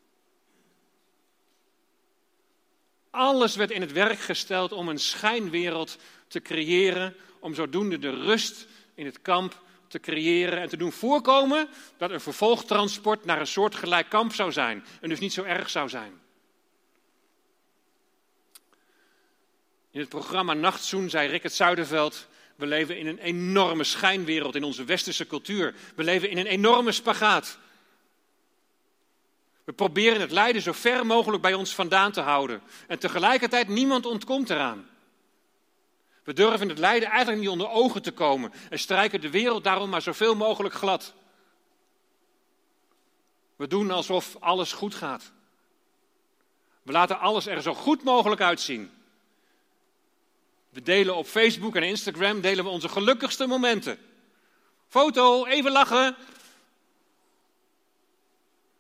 Alles 3.10 3.56
werd 3.56 3.72
in 3.72 3.82
het 3.82 3.92
werk 3.92 4.20
gesteld 4.20 4.72
om 4.72 4.90
een 4.90 5.00
schijnwereld 5.00 5.98
te 6.28 6.42
creëren, 6.42 7.16
om 7.40 7.54
zodoende 7.54 8.00
de 8.00 8.10
rust 8.10 8.68
in 8.94 9.06
het 9.06 9.22
kamp 9.22 9.62
te 9.88 10.00
creëren 10.00 10.60
en 10.60 10.70
te 10.70 10.78
doen 10.78 10.92
voorkomen 10.92 11.70
dat 11.98 12.12
een 12.12 12.22
vervolgtransport 12.22 13.26
naar 13.26 13.40
een 13.40 13.48
soortgelijk 13.48 14.10
kamp 14.10 14.34
zou 14.34 14.52
zijn 14.52 14.86
en 15.02 15.10
dus 15.10 15.20
niet 15.20 15.34
zo 15.34 15.44
erg 15.44 15.70
zou 15.70 15.90
zijn. 15.90 16.20
In 19.92 20.00
het 20.00 20.10
programma 20.10 20.54
Nachtzoen 20.54 21.10
zei 21.10 21.30
Rickert 21.30 21.54
Zuiderveld, 21.54 22.28
we 22.56 22.66
leven 22.66 22.98
in 22.98 23.08
een 23.08 23.20
enorme 23.20 23.84
schijnwereld 23.84 24.56
in 24.56 24.64
onze 24.64 24.84
westerse 24.84 25.28
cultuur. 25.28 25.76
We 25.96 26.04
leven 26.04 26.30
in 26.30 26.38
een 26.38 26.46
enorme 26.46 26.92
spagaat. 26.92 27.58
We 29.64 29.74
proberen 29.74 30.22
het 30.22 30.32
lijden 30.32 30.62
zo 30.62 30.72
ver 30.72 31.06
mogelijk 31.06 31.42
bij 31.42 31.54
ons 31.54 31.76
vandaan 31.76 32.12
te 32.12 32.22
houden. 32.22 32.62
En 32.88 33.00
tegelijkertijd 33.00 33.68
niemand 33.68 34.06
ontkomt 34.06 34.50
eraan. 34.50 34.90
We 36.24 36.34
durven 36.34 36.70
het 36.70 36.78
lijden 36.78 37.10
eigenlijk 37.10 37.40
niet 37.42 37.50
onder 37.50 37.70
ogen 37.70 38.02
te 38.02 38.12
komen 38.12 38.54
en 38.70 38.80
strijken 38.80 39.22
de 39.22 39.30
wereld 39.30 39.64
daarom 39.64 39.90
maar 39.90 40.02
zoveel 40.02 40.36
mogelijk 40.36 40.74
glad. 40.74 41.14
We 43.56 43.68
doen 43.68 43.92
alsof 43.92 44.36
alles 44.40 44.74
goed 44.74 44.96
gaat. 44.96 45.32
We 46.84 46.92
laten 46.92 47.20
alles 47.20 47.46
er 47.46 47.62
zo 47.62 47.74
goed 47.74 48.04
mogelijk 48.04 48.42
uitzien. 48.42 48.92
We 50.80 50.86
delen 50.86 51.16
op 51.16 51.28
Facebook 51.28 51.76
en 51.76 51.84
Instagram 51.84 52.42
delen 52.42 52.64
we 52.64 52.70
onze 52.70 52.90
gelukkigste 52.90 53.48
momenten. 53.48 54.00
Foto, 54.88 55.46
even 55.46 55.72
lachen. 55.72 56.16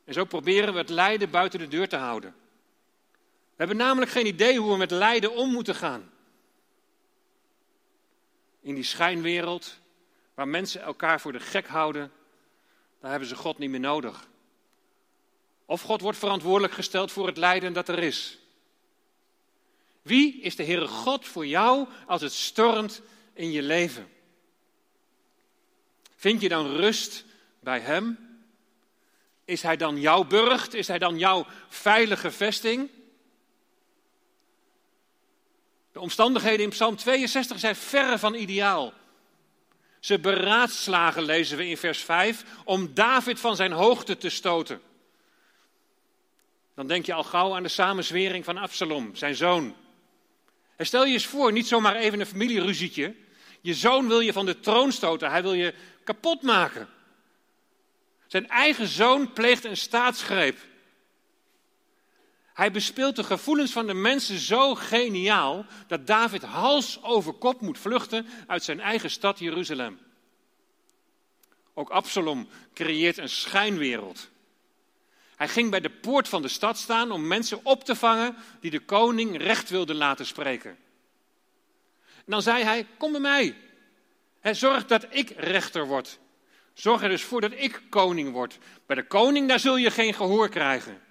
En 0.05 0.13
zo 0.13 0.25
proberen 0.25 0.73
we 0.73 0.79
het 0.79 0.89
lijden 0.89 1.29
buiten 1.29 1.59
de 1.59 1.67
deur 1.67 1.87
te 1.87 1.95
houden. 1.95 2.35
We 3.11 3.55
hebben 3.55 3.77
namelijk 3.77 4.11
geen 4.11 4.25
idee 4.25 4.59
hoe 4.59 4.71
we 4.71 4.77
met 4.77 4.91
lijden 4.91 5.35
om 5.35 5.51
moeten 5.51 5.75
gaan. 5.75 6.11
In 8.61 8.75
die 8.75 8.83
schijnwereld 8.83 9.79
waar 10.33 10.47
mensen 10.47 10.81
elkaar 10.81 11.21
voor 11.21 11.31
de 11.31 11.39
gek 11.39 11.67
houden, 11.67 12.11
daar 12.99 13.11
hebben 13.11 13.29
ze 13.29 13.35
God 13.35 13.57
niet 13.57 13.69
meer 13.69 13.79
nodig. 13.79 14.27
Of 15.65 15.81
God 15.81 16.01
wordt 16.01 16.17
verantwoordelijk 16.17 16.73
gesteld 16.73 17.11
voor 17.11 17.27
het 17.27 17.37
lijden 17.37 17.73
dat 17.73 17.89
er 17.89 17.99
is. 17.99 18.38
Wie 20.09 20.41
is 20.41 20.55
de 20.55 20.63
Heere 20.63 20.87
God 20.87 21.27
voor 21.27 21.47
jou 21.47 21.87
als 22.07 22.21
het 22.21 22.33
stormt 22.33 23.01
in 23.33 23.51
je 23.51 23.61
leven? 23.61 24.09
Vind 26.15 26.41
je 26.41 26.49
dan 26.49 26.75
rust 26.75 27.25
bij 27.59 27.79
Hem? 27.79 28.17
Is 29.45 29.61
Hij 29.61 29.77
dan 29.77 29.99
jouw 29.99 30.23
burcht? 30.23 30.73
Is 30.73 30.87
Hij 30.87 30.99
dan 30.99 31.17
jouw 31.17 31.45
veilige 31.67 32.31
vesting? 32.31 32.89
De 35.91 35.99
omstandigheden 35.99 36.63
in 36.63 36.69
Psalm 36.69 36.95
62 36.95 37.59
zijn 37.59 37.75
verre 37.75 38.19
van 38.19 38.33
ideaal. 38.33 38.93
Ze 39.99 40.19
beraadslagen, 40.19 41.23
lezen 41.23 41.57
we 41.57 41.67
in 41.67 41.77
vers 41.77 41.99
5, 41.99 42.43
om 42.63 42.93
David 42.93 43.39
van 43.39 43.55
zijn 43.55 43.71
hoogte 43.71 44.17
te 44.17 44.29
stoten. 44.29 44.81
Dan 46.75 46.87
denk 46.87 47.05
je 47.05 47.13
al 47.13 47.23
gauw 47.23 47.55
aan 47.55 47.63
de 47.63 47.69
samenzwering 47.69 48.45
van 48.45 48.57
Absalom, 48.57 49.15
zijn 49.15 49.35
zoon. 49.35 49.75
Stel 50.85 51.05
je 51.05 51.13
eens 51.13 51.25
voor, 51.25 51.51
niet 51.51 51.67
zomaar 51.67 51.95
even 51.95 52.19
een 52.19 52.25
familieruzietje. 52.25 53.15
Je 53.61 53.73
zoon 53.73 54.07
wil 54.07 54.19
je 54.19 54.33
van 54.33 54.45
de 54.45 54.59
troon 54.59 54.91
stoten, 54.91 55.29
hij 55.29 55.41
wil 55.41 55.53
je 55.53 55.73
kapot 56.03 56.41
maken. 56.41 56.87
Zijn 58.27 58.49
eigen 58.49 58.87
zoon 58.87 59.33
pleegt 59.33 59.63
een 59.63 59.77
staatsgreep. 59.77 60.57
Hij 62.53 62.71
bespeelt 62.71 63.15
de 63.15 63.23
gevoelens 63.23 63.71
van 63.71 63.87
de 63.87 63.93
mensen 63.93 64.37
zo 64.37 64.75
geniaal 64.75 65.65
dat 65.87 66.07
David 66.07 66.41
hals 66.41 67.03
over 67.03 67.33
kop 67.33 67.61
moet 67.61 67.77
vluchten 67.77 68.27
uit 68.47 68.63
zijn 68.63 68.79
eigen 68.79 69.09
stad 69.09 69.39
Jeruzalem. 69.39 69.99
Ook 71.73 71.89
Absalom 71.89 72.47
creëert 72.73 73.17
een 73.17 73.29
schijnwereld. 73.29 74.29
Hij 75.39 75.47
ging 75.47 75.69
bij 75.69 75.79
de 75.79 75.89
poort 75.89 76.27
van 76.27 76.41
de 76.41 76.47
stad 76.47 76.77
staan 76.77 77.11
om 77.11 77.27
mensen 77.27 77.59
op 77.63 77.83
te 77.83 77.95
vangen 77.95 78.35
die 78.59 78.71
de 78.71 78.79
koning 78.79 79.37
recht 79.37 79.69
wilden 79.69 79.95
laten 79.95 80.25
spreken. 80.25 80.77
En 82.15 82.25
dan 82.25 82.41
zei 82.41 82.63
hij: 82.63 82.87
Kom 82.97 83.11
bij 83.11 83.21
mij. 83.21 83.55
zorg 84.53 84.85
dat 84.85 85.05
ik 85.09 85.29
rechter 85.29 85.87
word. 85.87 86.19
Zorg 86.73 87.03
er 87.03 87.09
dus 87.09 87.23
voor 87.23 87.41
dat 87.41 87.51
ik 87.55 87.81
koning 87.89 88.31
word. 88.31 88.57
Bij 88.85 88.95
de 88.95 89.07
koning 89.07 89.47
daar 89.47 89.59
zul 89.59 89.77
je 89.77 89.91
geen 89.91 90.13
gehoor 90.13 90.49
krijgen 90.49 91.01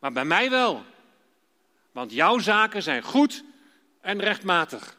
maar 0.00 0.12
bij 0.12 0.24
mij 0.24 0.50
wel. 0.50 0.84
Want 1.92 2.12
jouw 2.12 2.38
zaken 2.38 2.82
zijn 2.82 3.02
goed 3.02 3.44
en 4.00 4.20
rechtmatig. 4.20 4.96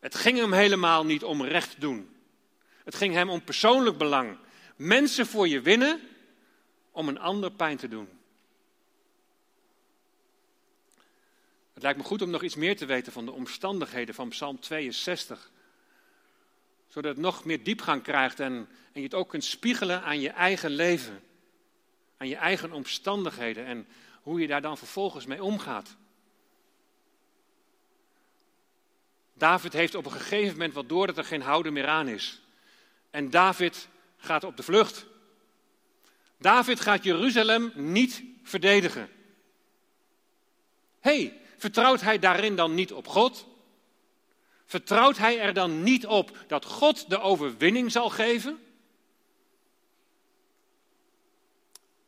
Het 0.00 0.14
ging 0.14 0.38
hem 0.38 0.52
helemaal 0.52 1.04
niet 1.04 1.24
om 1.24 1.44
recht 1.44 1.80
doen. 1.80 2.16
Het 2.84 2.94
ging 2.94 3.14
hem 3.14 3.30
om 3.30 3.44
persoonlijk 3.44 3.98
belang. 3.98 4.38
Mensen 4.76 5.26
voor 5.26 5.48
je 5.48 5.60
winnen 5.60 6.00
om 6.90 7.08
een 7.08 7.18
ander 7.18 7.52
pijn 7.52 7.76
te 7.76 7.88
doen. 7.88 8.08
Het 11.72 11.82
lijkt 11.82 11.98
me 11.98 12.04
goed 12.04 12.22
om 12.22 12.30
nog 12.30 12.42
iets 12.42 12.56
meer 12.56 12.76
te 12.76 12.86
weten 12.86 13.12
van 13.12 13.24
de 13.24 13.32
omstandigheden 13.32 14.14
van 14.14 14.28
Psalm 14.28 14.60
62. 14.60 15.50
Zodat 16.88 17.10
het 17.14 17.20
nog 17.20 17.44
meer 17.44 17.64
diepgang 17.64 18.02
krijgt 18.02 18.40
en, 18.40 18.52
en 18.52 19.00
je 19.00 19.02
het 19.02 19.14
ook 19.14 19.28
kunt 19.28 19.44
spiegelen 19.44 20.02
aan 20.02 20.20
je 20.20 20.30
eigen 20.30 20.70
leven 20.70 21.22
aan 22.16 22.28
je 22.28 22.36
eigen 22.36 22.72
omstandigheden 22.72 23.64
en 23.64 23.86
hoe 24.22 24.40
je 24.40 24.46
daar 24.46 24.62
dan 24.62 24.78
vervolgens 24.78 25.26
mee 25.26 25.42
omgaat. 25.42 25.96
David 29.34 29.72
heeft 29.72 29.94
op 29.94 30.04
een 30.04 30.12
gegeven 30.12 30.52
moment 30.52 30.74
wat 30.74 30.88
door 30.88 31.06
dat 31.06 31.18
er 31.18 31.24
geen 31.24 31.42
houden 31.42 31.72
meer 31.72 31.88
aan 31.88 32.08
is. 32.08 32.42
En 33.10 33.30
David 33.30 33.88
gaat 34.24 34.44
op 34.44 34.56
de 34.56 34.62
vlucht. 34.62 35.06
David 36.38 36.80
gaat 36.80 37.04
Jeruzalem 37.04 37.72
niet 37.74 38.22
verdedigen. 38.42 39.08
hey, 41.00 41.40
vertrouwt 41.56 42.00
hij 42.00 42.18
daarin 42.18 42.56
dan 42.56 42.74
niet 42.74 42.92
op 42.92 43.08
God? 43.08 43.46
Vertrouwt 44.66 45.18
hij 45.18 45.40
er 45.40 45.52
dan 45.52 45.82
niet 45.82 46.06
op 46.06 46.38
dat 46.46 46.64
God 46.64 47.10
de 47.10 47.20
overwinning 47.20 47.92
zal 47.92 48.10
geven? 48.10 48.58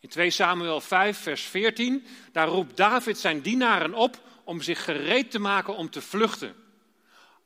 In 0.00 0.08
2 0.08 0.30
Samuel 0.30 0.80
5, 0.80 1.18
vers 1.18 1.42
14, 1.42 2.06
daar 2.32 2.48
roept 2.48 2.76
David 2.76 3.18
zijn 3.18 3.40
dienaren 3.40 3.94
op 3.94 4.20
om 4.44 4.62
zich 4.62 4.84
gereed 4.84 5.30
te 5.30 5.38
maken 5.38 5.76
om 5.76 5.90
te 5.90 6.02
vluchten. 6.02 6.54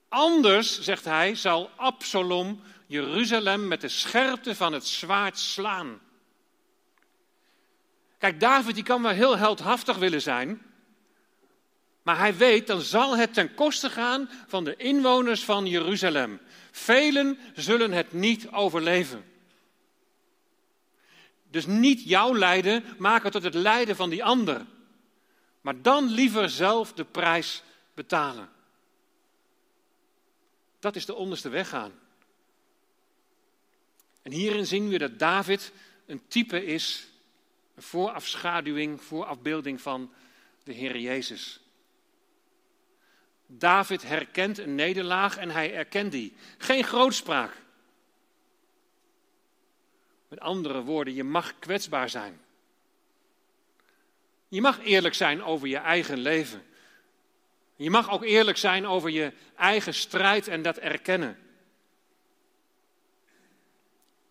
Anders, 0.09 0.81
zegt 0.81 1.05
hij, 1.05 1.35
zal 1.35 1.71
Absalom 1.77 2.63
Jeruzalem 2.91 3.69
met 3.69 3.81
de 3.81 3.89
scherpte 3.89 4.55
van 4.55 4.73
het 4.73 4.87
zwaard 4.87 5.39
slaan. 5.39 6.01
Kijk, 8.19 8.41
David 8.41 8.75
die 8.75 8.85
kan 8.85 9.03
wel 9.03 9.13
heel 9.13 9.37
heldhaftig 9.37 9.97
willen 9.97 10.23
zijn, 10.23 10.63
maar 12.03 12.19
hij 12.19 12.37
weet 12.37 12.67
dan 12.67 12.81
zal 12.81 13.17
het 13.17 13.35
ten 13.35 13.55
koste 13.55 13.91
gaan 13.91 14.31
van 14.47 14.65
de 14.65 14.77
inwoners 14.77 15.45
van 15.45 15.67
Jeruzalem. 15.67 16.41
Velen 16.71 17.39
zullen 17.55 17.93
het 17.93 18.13
niet 18.13 18.49
overleven. 18.49 19.25
Dus 21.51 21.67
niet 21.67 22.03
jouw 22.05 22.37
lijden 22.37 22.85
maken 22.99 23.31
tot 23.31 23.43
het 23.43 23.55
lijden 23.55 23.97
van 23.97 24.11
die 24.11 24.25
ander. 24.25 24.67
Maar 25.61 25.83
dan 25.83 26.05
liever 26.05 26.49
zelf 26.49 26.93
de 26.93 27.05
prijs 27.05 27.63
betalen. 27.95 28.49
Dat 30.79 30.97
is 30.97 31.07
de 31.07 31.15
onderste 31.15 31.49
weg 31.49 31.69
gaan. 31.69 32.09
En 34.23 34.33
hierin 34.33 34.67
zien 34.67 34.89
we 34.89 34.99
dat 34.99 35.19
David 35.19 35.73
een 36.07 36.23
type 36.29 36.65
is, 36.65 37.09
een 37.75 37.83
voorafschaduwing, 37.83 39.03
voorafbeelding 39.03 39.81
van 39.81 40.13
de 40.63 40.73
Heer 40.73 40.99
Jezus. 40.99 41.61
David 43.47 44.03
herkent 44.03 44.59
een 44.59 44.75
nederlaag 44.75 45.37
en 45.37 45.51
hij 45.51 45.75
erkent 45.75 46.13
die. 46.13 46.35
Geen 46.59 46.85
grootspraak. 46.85 47.57
Met 50.29 50.41
andere 50.41 50.83
woorden, 50.83 51.15
je 51.15 51.25
mag 51.25 51.59
kwetsbaar 51.59 52.11
zijn. 52.11 52.41
Je 54.49 54.61
mag 54.61 54.81
eerlijk 54.85 55.15
zijn 55.15 55.43
over 55.43 55.69
je 55.69 55.77
eigen 55.77 56.19
leven. 56.19 56.63
Je 57.77 57.91
mag 57.91 58.11
ook 58.11 58.23
eerlijk 58.23 58.57
zijn 58.57 58.87
over 58.87 59.11
je 59.11 59.33
eigen 59.57 59.95
strijd 59.95 60.49
en 60.49 60.63
dat 60.63 60.77
erkennen. 60.77 61.39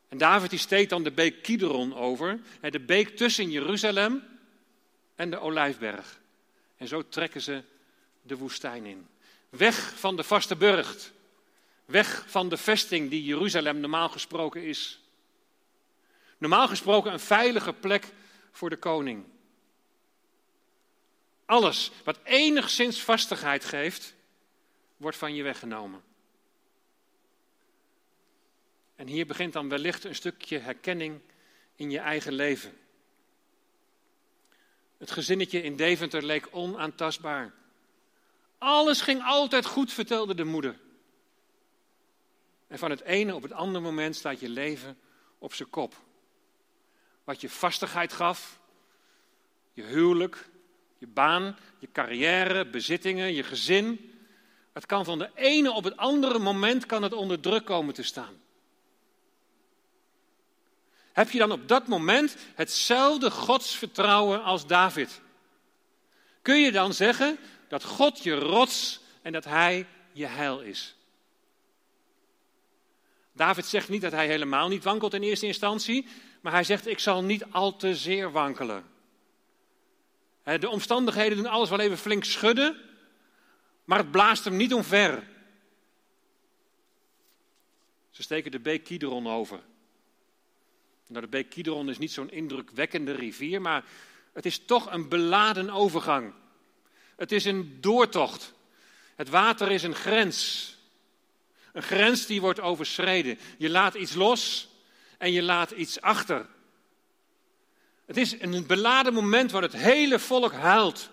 En 0.10 0.17
David 0.17 0.50
die 0.50 0.60
steekt 0.60 0.89
dan 0.89 1.04
de 1.04 1.12
beek 1.12 1.43
Kidron 1.43 1.95
over, 1.95 2.39
de 2.62 2.80
beek 2.80 3.17
tussen 3.17 3.52
Jeruzalem 3.52 4.24
en 5.15 5.30
de 5.30 5.39
Olijfberg. 5.39 6.19
En 6.78 6.88
zo 6.88 7.08
trekken 7.10 7.41
ze 7.41 7.63
de 8.22 8.38
woestijn 8.38 8.86
in. 8.86 9.08
Weg 9.50 10.00
van 10.00 10.15
de 10.15 10.24
vaste 10.24 10.56
burcht. 10.56 11.12
Weg 11.86 12.24
van 12.28 12.50
de 12.50 12.58
vesting 12.58 13.10
die 13.10 13.24
Jeruzalem 13.24 13.80
normaal 13.80 14.10
gesproken 14.10 14.63
is. 14.63 15.00
Normaal 16.38 16.67
gesproken 16.67 17.13
een 17.13 17.19
veilige 17.19 17.74
plek 17.74 18.08
voor 18.52 18.69
de 18.69 18.78
koning. 18.78 19.26
Alles 21.45 21.91
wat 22.04 22.19
enigszins 22.24 23.02
vastigheid 23.02 23.65
geeft, 23.65 24.13
wordt 24.98 25.17
van 25.17 25.36
je 25.36 25.43
weggenomen. 25.43 26.02
En 29.00 29.08
hier 29.08 29.26
begint 29.26 29.54
dan 29.54 29.70
wellicht 29.70 30.04
een 30.04 30.16
stukje 30.16 30.58
herkenning 30.58 31.20
in 31.76 31.92
je 31.92 32.00
eigen 32.00 32.34
leven. 32.34 32.78
Het 34.98 35.12
gezinnetje 35.12 35.62
in 35.62 35.76
Deventer 35.76 36.24
leek 36.24 36.48
onaantastbaar. 36.52 37.54
Alles 38.58 39.02
ging 39.02 39.24
altijd 39.24 39.66
goed, 39.66 39.94
vertelde 39.94 40.36
de 40.36 40.44
moeder. 40.44 40.80
En 42.68 42.80
van 42.80 42.90
het 42.90 43.02
ene 43.02 43.36
op 43.36 43.42
het 43.42 43.52
andere 43.52 43.84
moment 43.84 44.16
staat 44.16 44.40
je 44.40 44.50
leven 44.50 44.98
op 45.38 45.54
zijn 45.54 45.70
kop 45.70 45.96
wat 47.24 47.42
je 47.42 47.50
vastigheid 47.50 48.14
gaf. 48.14 48.60
Je 49.74 49.84
huwelijk, 49.84 50.50
je 50.98 51.08
baan, 51.08 51.58
je 51.78 51.88
carrière, 51.92 52.70
bezittingen, 52.70 53.34
je 53.34 53.44
gezin. 53.44 54.14
Het 54.74 54.86
kan 54.86 55.06
van 55.06 55.20
de 55.20 55.30
ene 55.36 55.72
op 55.72 55.84
het 55.84 55.98
andere 55.98 56.40
moment 56.40 56.86
kan 56.86 57.04
het 57.04 57.14
onder 57.14 57.40
druk 57.40 57.66
komen 57.66 57.94
te 57.94 58.04
staan. 58.04 58.48
Heb 61.19 61.29
je 61.29 61.39
dan 61.39 61.51
op 61.51 61.67
dat 61.67 61.88
moment 61.88 62.36
hetzelfde 62.55 63.32
godsvertrouwen 63.32 64.43
als 64.43 64.67
David? 64.67 65.21
Kun 66.41 66.60
je 66.62 66.71
dan 66.71 66.93
zeggen 66.93 67.38
dat 67.67 67.84
God 67.84 68.23
je 68.23 68.36
rots 68.36 68.99
en 69.21 69.32
dat 69.32 69.43
Hij 69.43 69.88
je 70.12 70.25
heil 70.25 70.62
is? 70.62 70.95
David 73.32 73.65
zegt 73.65 73.89
niet 73.89 74.01
dat 74.01 74.12
hij 74.12 74.27
helemaal 74.27 74.67
niet 74.67 74.84
wankelt 74.84 75.13
in 75.13 75.21
eerste 75.21 75.45
instantie, 75.45 76.08
maar 76.41 76.51
hij 76.51 76.63
zegt: 76.63 76.88
Ik 76.88 76.99
zal 76.99 77.23
niet 77.23 77.45
al 77.51 77.75
te 77.75 77.95
zeer 77.95 78.32
wankelen. 78.32 78.86
De 80.43 80.69
omstandigheden 80.69 81.38
doen 81.38 81.45
alles 81.45 81.69
wel 81.69 81.79
even 81.79 81.97
flink 81.97 82.23
schudden, 82.23 82.77
maar 83.86 83.97
het 83.97 84.12
blaast 84.12 84.43
hem 84.43 84.55
niet 84.55 84.73
omver. 84.73 85.27
Ze 88.10 88.21
steken 88.21 88.51
de 88.51 88.60
beek 88.60 88.84
Kidron 88.84 89.27
over. 89.27 89.60
Nou, 91.10 91.22
de 91.22 91.30
beek 91.30 91.50
Kidron 91.50 91.89
is 91.89 91.98
niet 91.98 92.12
zo'n 92.12 92.32
indrukwekkende 92.32 93.12
rivier, 93.12 93.62
maar 93.62 93.86
het 94.34 94.45
is 94.45 94.65
toch 94.65 94.91
een 94.91 95.10
beladen 95.10 95.69
overgang. 95.69 96.34
Het 97.15 97.32
is 97.32 97.45
een 97.45 97.78
doortocht. 97.82 98.54
Het 99.15 99.30
water 99.30 99.72
is 99.72 99.84
een 99.84 99.95
grens. 99.95 100.78
Een 101.74 101.84
grens 101.84 102.26
die 102.26 102.41
wordt 102.41 102.60
overschreden. 102.60 103.39
Je 103.58 103.69
laat 103.69 103.93
iets 103.93 104.13
los 104.13 104.69
en 105.17 105.32
je 105.32 105.43
laat 105.43 105.72
iets 105.72 106.02
achter. 106.02 106.48
Het 108.06 108.17
is 108.17 108.41
een 108.41 108.67
beladen 108.67 109.13
moment 109.13 109.52
waar 109.52 109.62
het 109.62 109.74
hele 109.74 110.19
volk 110.19 110.54
huilt. 110.54 111.10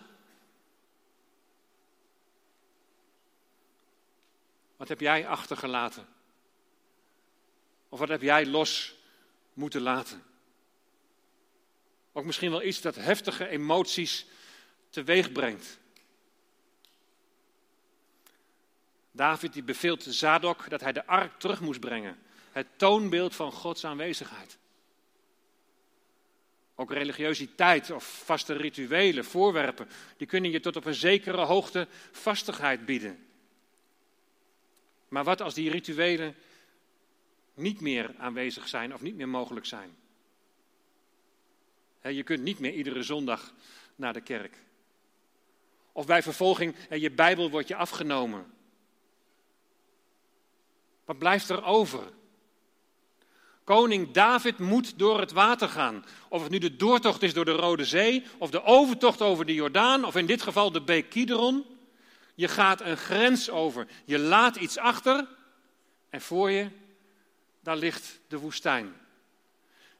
Wat 4.76 4.88
heb 4.88 5.00
jij 5.00 5.26
achtergelaten? 5.26 6.06
Of 7.88 7.98
wat 7.98 8.08
heb 8.08 8.22
jij 8.22 8.46
los 8.46 8.95
moeten 9.56 9.80
laten? 9.80 10.22
Ook 12.12 12.24
misschien 12.24 12.50
wel 12.50 12.62
iets 12.62 12.80
dat 12.80 12.94
heftige 12.94 13.48
emoties 13.48 14.26
teweeg 14.90 15.32
brengt. 15.32 15.78
David 19.10 19.52
die 19.52 19.62
beveelt 19.62 20.02
Zadok 20.02 20.70
dat 20.70 20.80
hij 20.80 20.92
de 20.92 21.06
ark 21.06 21.38
terug 21.38 21.60
moest 21.60 21.80
brengen. 21.80 22.18
Het 22.52 22.66
toonbeeld 22.76 23.34
van 23.34 23.52
Gods 23.52 23.84
aanwezigheid. 23.84 24.58
Ook 26.74 26.92
religiositeit 26.92 27.90
of 27.90 28.22
vaste 28.24 28.52
rituelen, 28.52 29.24
voorwerpen, 29.24 29.88
die 30.16 30.26
kunnen 30.26 30.50
je 30.50 30.60
tot 30.60 30.76
op 30.76 30.84
een 30.84 30.94
zekere 30.94 31.44
hoogte 31.44 31.88
vastigheid 32.12 32.84
bieden. 32.84 33.26
Maar 35.08 35.24
wat 35.24 35.40
als 35.40 35.54
die 35.54 35.70
rituelen 35.70 36.36
niet 37.56 37.80
meer 37.80 38.14
aanwezig 38.18 38.68
zijn 38.68 38.94
of 38.94 39.00
niet 39.02 39.16
meer 39.16 39.28
mogelijk 39.28 39.66
zijn? 39.66 39.96
Je 42.02 42.22
kunt 42.22 42.42
niet 42.42 42.58
meer 42.58 42.72
iedere 42.72 43.02
zondag 43.02 43.54
naar 43.96 44.12
de 44.12 44.20
kerk. 44.20 44.56
Of 45.92 46.06
bij 46.06 46.22
vervolging, 46.22 46.74
je 46.90 47.10
Bijbel 47.10 47.50
wordt 47.50 47.68
je 47.68 47.76
afgenomen. 47.76 48.46
Wat 51.04 51.18
blijft 51.18 51.48
er 51.48 51.64
over? 51.64 52.12
Koning 53.64 54.10
David 54.10 54.58
moet 54.58 54.98
door 54.98 55.20
het 55.20 55.32
water 55.32 55.68
gaan. 55.68 56.04
Of 56.28 56.42
het 56.42 56.50
nu 56.50 56.58
de 56.58 56.76
doortocht 56.76 57.22
is 57.22 57.34
door 57.34 57.44
de 57.44 57.52
Rode 57.52 57.84
Zee, 57.84 58.24
of 58.38 58.50
de 58.50 58.62
overtocht 58.62 59.22
over 59.22 59.46
de 59.46 59.54
Jordaan, 59.54 60.04
of 60.04 60.16
in 60.16 60.26
dit 60.26 60.42
geval 60.42 60.72
de 60.72 60.82
beek. 60.82 61.12
Je 62.34 62.48
gaat 62.48 62.80
een 62.80 62.96
grens 62.96 63.50
over. 63.50 63.86
Je 64.04 64.18
laat 64.18 64.56
iets 64.56 64.78
achter 64.78 65.28
en 66.10 66.20
voor 66.20 66.50
je, 66.50 66.68
daar 67.66 67.76
ligt 67.76 68.20
de 68.28 68.38
woestijn. 68.38 68.96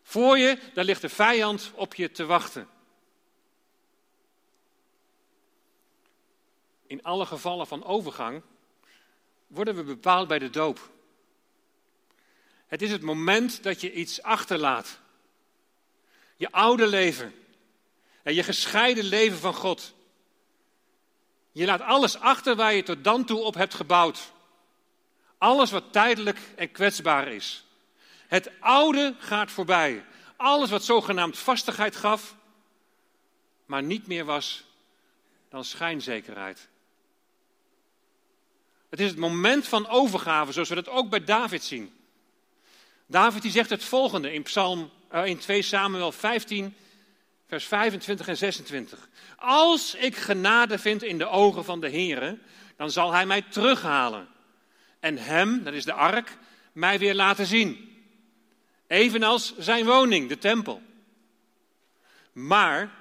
Voor 0.02 0.38
je, 0.38 0.58
daar 0.74 0.84
ligt 0.84 1.00
de 1.00 1.08
vijand 1.08 1.70
op 1.74 1.94
je 1.94 2.10
te 2.10 2.24
wachten. 2.24 2.68
In 6.86 7.02
alle 7.02 7.26
gevallen 7.26 7.66
van 7.66 7.84
overgang 7.84 8.42
worden 9.46 9.76
we 9.76 9.82
bepaald 9.82 10.28
bij 10.28 10.38
de 10.38 10.50
doop. 10.50 10.90
Het 12.66 12.82
is 12.82 12.90
het 12.90 13.02
moment 13.02 13.62
dat 13.62 13.80
je 13.80 13.92
iets 13.92 14.22
achterlaat. 14.22 15.00
Je 16.36 16.50
oude 16.50 16.86
leven. 16.86 17.34
En 18.22 18.34
je 18.34 18.42
gescheiden 18.42 19.04
leven 19.04 19.38
van 19.38 19.54
God. 19.54 19.94
Je 21.52 21.64
laat 21.64 21.80
alles 21.80 22.18
achter 22.18 22.56
waar 22.56 22.74
je 22.74 22.82
tot 22.82 23.04
dan 23.04 23.24
toe 23.24 23.40
op 23.40 23.54
hebt 23.54 23.74
gebouwd. 23.74 24.34
Alles 25.38 25.70
wat 25.70 25.92
tijdelijk 25.92 26.38
en 26.56 26.70
kwetsbaar 26.70 27.28
is. 27.28 27.64
Het 28.26 28.50
oude 28.60 29.14
gaat 29.18 29.50
voorbij. 29.50 30.04
Alles 30.36 30.70
wat 30.70 30.84
zogenaamd 30.84 31.38
vastigheid 31.38 31.96
gaf, 31.96 32.36
maar 33.66 33.82
niet 33.82 34.06
meer 34.06 34.24
was 34.24 34.64
dan 35.48 35.64
schijnzekerheid. 35.64 36.68
Het 38.88 39.00
is 39.00 39.08
het 39.08 39.18
moment 39.18 39.68
van 39.68 39.88
overgave, 39.88 40.52
zoals 40.52 40.68
we 40.68 40.74
dat 40.74 40.88
ook 40.88 41.10
bij 41.10 41.24
David 41.24 41.64
zien. 41.64 41.94
David 43.06 43.42
die 43.42 43.50
zegt 43.50 43.70
het 43.70 43.84
volgende 43.84 44.32
in, 44.32 44.42
Psalm, 44.42 44.90
uh, 45.14 45.26
in 45.26 45.38
2 45.38 45.62
Samuel 45.62 46.12
15, 46.12 46.76
vers 47.46 47.64
25 47.64 48.28
en 48.28 48.36
26. 48.36 49.08
Als 49.36 49.94
ik 49.94 50.16
genade 50.16 50.78
vind 50.78 51.02
in 51.02 51.18
de 51.18 51.28
ogen 51.28 51.64
van 51.64 51.80
de 51.80 51.88
Heer, 51.88 52.38
dan 52.76 52.90
zal 52.90 53.12
hij 53.12 53.26
mij 53.26 53.42
terughalen. 53.42 54.28
En 55.00 55.18
hem, 55.18 55.64
dat 55.64 55.74
is 55.74 55.84
de 55.84 55.92
ark, 55.92 56.36
mij 56.72 56.98
weer 56.98 57.14
laten 57.14 57.46
zien. 57.46 57.96
Evenals 58.86 59.56
zijn 59.58 59.84
woning, 59.84 60.28
de 60.28 60.38
tempel. 60.38 60.82
Maar 62.32 62.94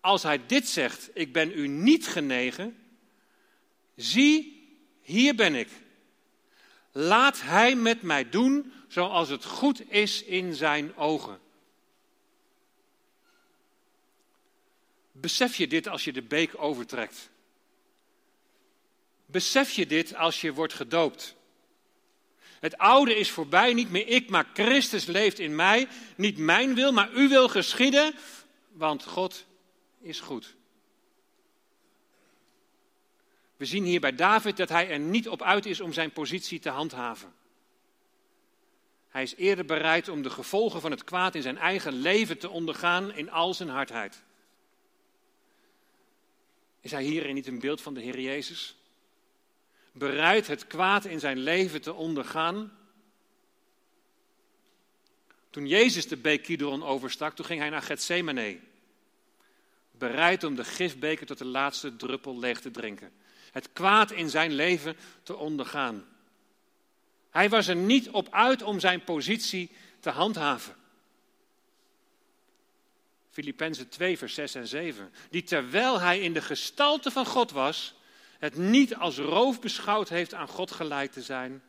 als 0.00 0.22
hij 0.22 0.46
dit 0.46 0.68
zegt, 0.68 1.10
ik 1.14 1.32
ben 1.32 1.58
u 1.58 1.68
niet 1.68 2.06
genegen, 2.06 2.76
zie, 3.96 4.68
hier 5.02 5.34
ben 5.34 5.54
ik. 5.54 5.68
Laat 6.92 7.40
hij 7.40 7.76
met 7.76 8.02
mij 8.02 8.28
doen 8.28 8.72
zoals 8.88 9.28
het 9.28 9.44
goed 9.44 9.90
is 9.90 10.22
in 10.22 10.54
zijn 10.54 10.96
ogen. 10.96 11.38
Besef 15.12 15.56
je 15.56 15.66
dit 15.66 15.88
als 15.88 16.04
je 16.04 16.12
de 16.12 16.22
beek 16.22 16.62
overtrekt? 16.62 17.30
Besef 19.34 19.70
je 19.70 19.86
dit 19.86 20.14
als 20.14 20.40
je 20.40 20.52
wordt 20.52 20.72
gedoopt? 20.72 21.34
Het 22.60 22.78
oude 22.78 23.16
is 23.16 23.30
voorbij, 23.30 23.72
niet 23.72 23.90
meer 23.90 24.08
ik, 24.08 24.30
maar 24.30 24.46
Christus 24.52 25.04
leeft 25.04 25.38
in 25.38 25.54
mij. 25.54 25.88
Niet 26.16 26.38
mijn 26.38 26.74
wil, 26.74 26.92
maar 26.92 27.10
uw 27.10 27.28
wil 27.28 27.48
geschieden, 27.48 28.14
want 28.72 29.04
God 29.04 29.46
is 30.00 30.20
goed. 30.20 30.54
We 33.56 33.64
zien 33.64 33.84
hier 33.84 34.00
bij 34.00 34.14
David 34.14 34.56
dat 34.56 34.68
hij 34.68 34.90
er 34.90 34.98
niet 34.98 35.28
op 35.28 35.42
uit 35.42 35.66
is 35.66 35.80
om 35.80 35.92
zijn 35.92 36.12
positie 36.12 36.60
te 36.60 36.70
handhaven. 36.70 37.32
Hij 39.08 39.22
is 39.22 39.34
eerder 39.34 39.64
bereid 39.64 40.08
om 40.08 40.22
de 40.22 40.30
gevolgen 40.30 40.80
van 40.80 40.90
het 40.90 41.04
kwaad 41.04 41.34
in 41.34 41.42
zijn 41.42 41.58
eigen 41.58 41.92
leven 41.92 42.38
te 42.38 42.50
ondergaan 42.50 43.12
in 43.12 43.30
al 43.30 43.54
zijn 43.54 43.68
hardheid. 43.68 44.22
Is 46.80 46.90
hij 46.90 47.02
hierin 47.02 47.34
niet 47.34 47.46
een 47.46 47.60
beeld 47.60 47.80
van 47.80 47.94
de 47.94 48.00
Heer 48.00 48.20
Jezus? 48.20 48.76
Bereid 49.96 50.46
het 50.46 50.66
kwaad 50.66 51.04
in 51.04 51.20
zijn 51.20 51.38
leven 51.38 51.80
te 51.80 51.92
ondergaan? 51.92 52.72
Toen 55.50 55.66
Jezus 55.66 56.08
de 56.08 56.16
beek 56.16 56.42
Kidron 56.42 56.82
overstak, 56.82 57.34
toen 57.34 57.44
ging 57.44 57.60
hij 57.60 57.70
naar 57.70 57.82
Gethsemane. 57.82 58.60
Bereid 59.90 60.44
om 60.44 60.54
de 60.54 60.64
gifbeker 60.64 61.26
tot 61.26 61.38
de 61.38 61.44
laatste 61.44 61.96
druppel 61.96 62.38
leeg 62.38 62.60
te 62.60 62.70
drinken. 62.70 63.12
Het 63.52 63.72
kwaad 63.72 64.10
in 64.10 64.30
zijn 64.30 64.52
leven 64.52 64.96
te 65.22 65.36
ondergaan. 65.36 66.06
Hij 67.30 67.48
was 67.48 67.68
er 67.68 67.76
niet 67.76 68.10
op 68.10 68.28
uit 68.30 68.62
om 68.62 68.80
zijn 68.80 69.04
positie 69.04 69.70
te 70.00 70.10
handhaven. 70.10 70.74
Filippenzen 73.30 73.88
2, 73.88 74.18
vers 74.18 74.34
6 74.34 74.54
en 74.54 74.68
7. 74.68 75.12
Die 75.30 75.42
terwijl 75.42 76.00
hij 76.00 76.20
in 76.20 76.32
de 76.32 76.42
gestalte 76.42 77.10
van 77.10 77.26
God 77.26 77.50
was, 77.50 77.94
het 78.44 78.56
niet 78.56 78.94
als 78.94 79.18
roof 79.18 79.60
beschouwd 79.60 80.08
heeft 80.08 80.34
aan 80.34 80.48
God 80.48 80.70
gelijk 80.70 81.12
te 81.12 81.22
zijn, 81.22 81.62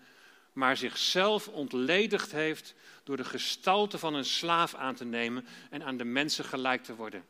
maar 0.53 0.77
zichzelf 0.77 1.47
ontledigd 1.47 2.31
heeft 2.31 2.75
door 3.03 3.17
de 3.17 3.23
gestalte 3.23 3.97
van 3.97 4.13
een 4.13 4.25
slaaf 4.25 4.73
aan 4.73 4.95
te 4.95 5.05
nemen 5.05 5.45
en 5.69 5.83
aan 5.83 5.97
de 5.97 6.03
mensen 6.03 6.45
gelijk 6.45 6.83
te 6.83 6.95
worden. 6.95 7.25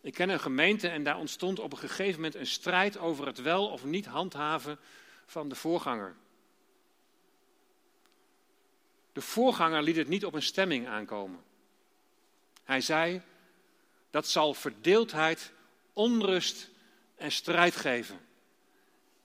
Ik 0.00 0.14
ken 0.14 0.28
een 0.28 0.40
gemeente 0.40 0.88
en 0.88 1.04
daar 1.04 1.18
ontstond 1.18 1.58
op 1.58 1.72
een 1.72 1.78
gegeven 1.78 2.14
moment 2.14 2.34
een 2.34 2.46
strijd 2.46 2.98
over 2.98 3.26
het 3.26 3.42
wel 3.42 3.66
of 3.66 3.84
niet 3.84 4.06
handhaven 4.06 4.78
van 5.26 5.48
de 5.48 5.54
voorganger. 5.54 6.14
De 9.12 9.20
voorganger 9.20 9.82
liet 9.82 9.96
het 9.96 10.08
niet 10.08 10.24
op 10.24 10.34
een 10.34 10.42
stemming 10.42 10.86
aankomen. 10.86 11.40
Hij 12.64 12.80
zei: 12.80 13.22
dat 14.10 14.28
zal 14.28 14.54
verdeeldheid, 14.54 15.52
onrust 15.94 16.70
en 17.14 17.32
strijd 17.32 17.76
geven. 17.76 18.20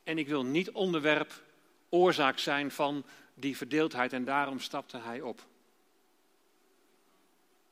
En 0.03 0.17
ik 0.17 0.27
wil 0.27 0.45
niet 0.45 0.71
onderwerp, 0.71 1.43
oorzaak 1.89 2.39
zijn 2.39 2.71
van 2.71 3.05
die 3.34 3.58
verdeeldheid 3.58 4.13
en 4.13 4.25
daarom 4.25 4.60
stapte 4.60 4.97
hij 4.97 5.21
op. 5.21 5.45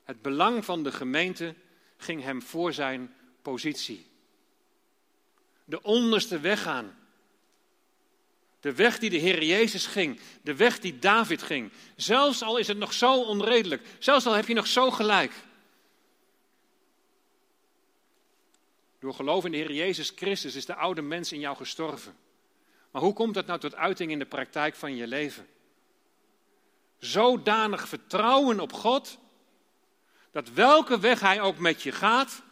Het 0.04 0.22
belang 0.22 0.64
van 0.64 0.82
de 0.82 0.92
gemeente 0.92 1.54
ging 1.96 2.22
hem 2.22 2.42
voor 2.42 2.72
zijn 2.72 3.14
positie. 3.42 4.06
De 5.64 5.82
onderste 5.82 6.40
weggaan. 6.40 6.96
De 8.60 8.68
De 8.68 8.74
weg 8.74 8.98
die 8.98 9.10
de 9.10 9.16
Heer 9.16 9.42
Jezus 9.42 9.86
ging, 9.86 10.20
de 10.42 10.54
weg 10.54 10.78
die 10.78 10.98
David 10.98 11.42
ging. 11.42 11.72
Zelfs 11.96 12.42
al 12.42 12.56
is 12.56 12.68
het 12.68 12.78
nog 12.78 12.92
zo 12.92 13.22
onredelijk, 13.22 13.82
zelfs 13.98 14.26
al 14.26 14.32
heb 14.32 14.46
je 14.46 14.54
nog 14.54 14.66
zo 14.66 14.90
gelijk. 14.90 15.32
Door 18.98 19.14
geloof 19.14 19.44
in 19.44 19.50
de 19.50 19.56
Heer 19.56 19.72
Jezus 19.72 20.12
Christus 20.16 20.54
is 20.54 20.66
de 20.66 20.74
oude 20.74 21.02
mens 21.02 21.32
in 21.32 21.40
jou 21.40 21.56
gestorven. 21.56 22.16
Maar 22.90 23.02
hoe 23.02 23.12
komt 23.12 23.34
dat 23.34 23.46
nou 23.46 23.60
tot 23.60 23.74
uiting 23.74 24.10
in 24.10 24.18
de 24.18 24.26
praktijk 24.26 24.74
van 24.74 24.96
je 24.96 25.06
leven? 25.06 25.46
Zodanig 26.98 27.88
vertrouwen 27.88 28.60
op 28.60 28.72
God, 28.72 29.18
dat 30.30 30.50
welke 30.50 31.00
weg 31.00 31.20
Hij 31.20 31.40
ook 31.40 31.58
met 31.58 31.82
je 31.82 31.92
gaat, 31.92 32.42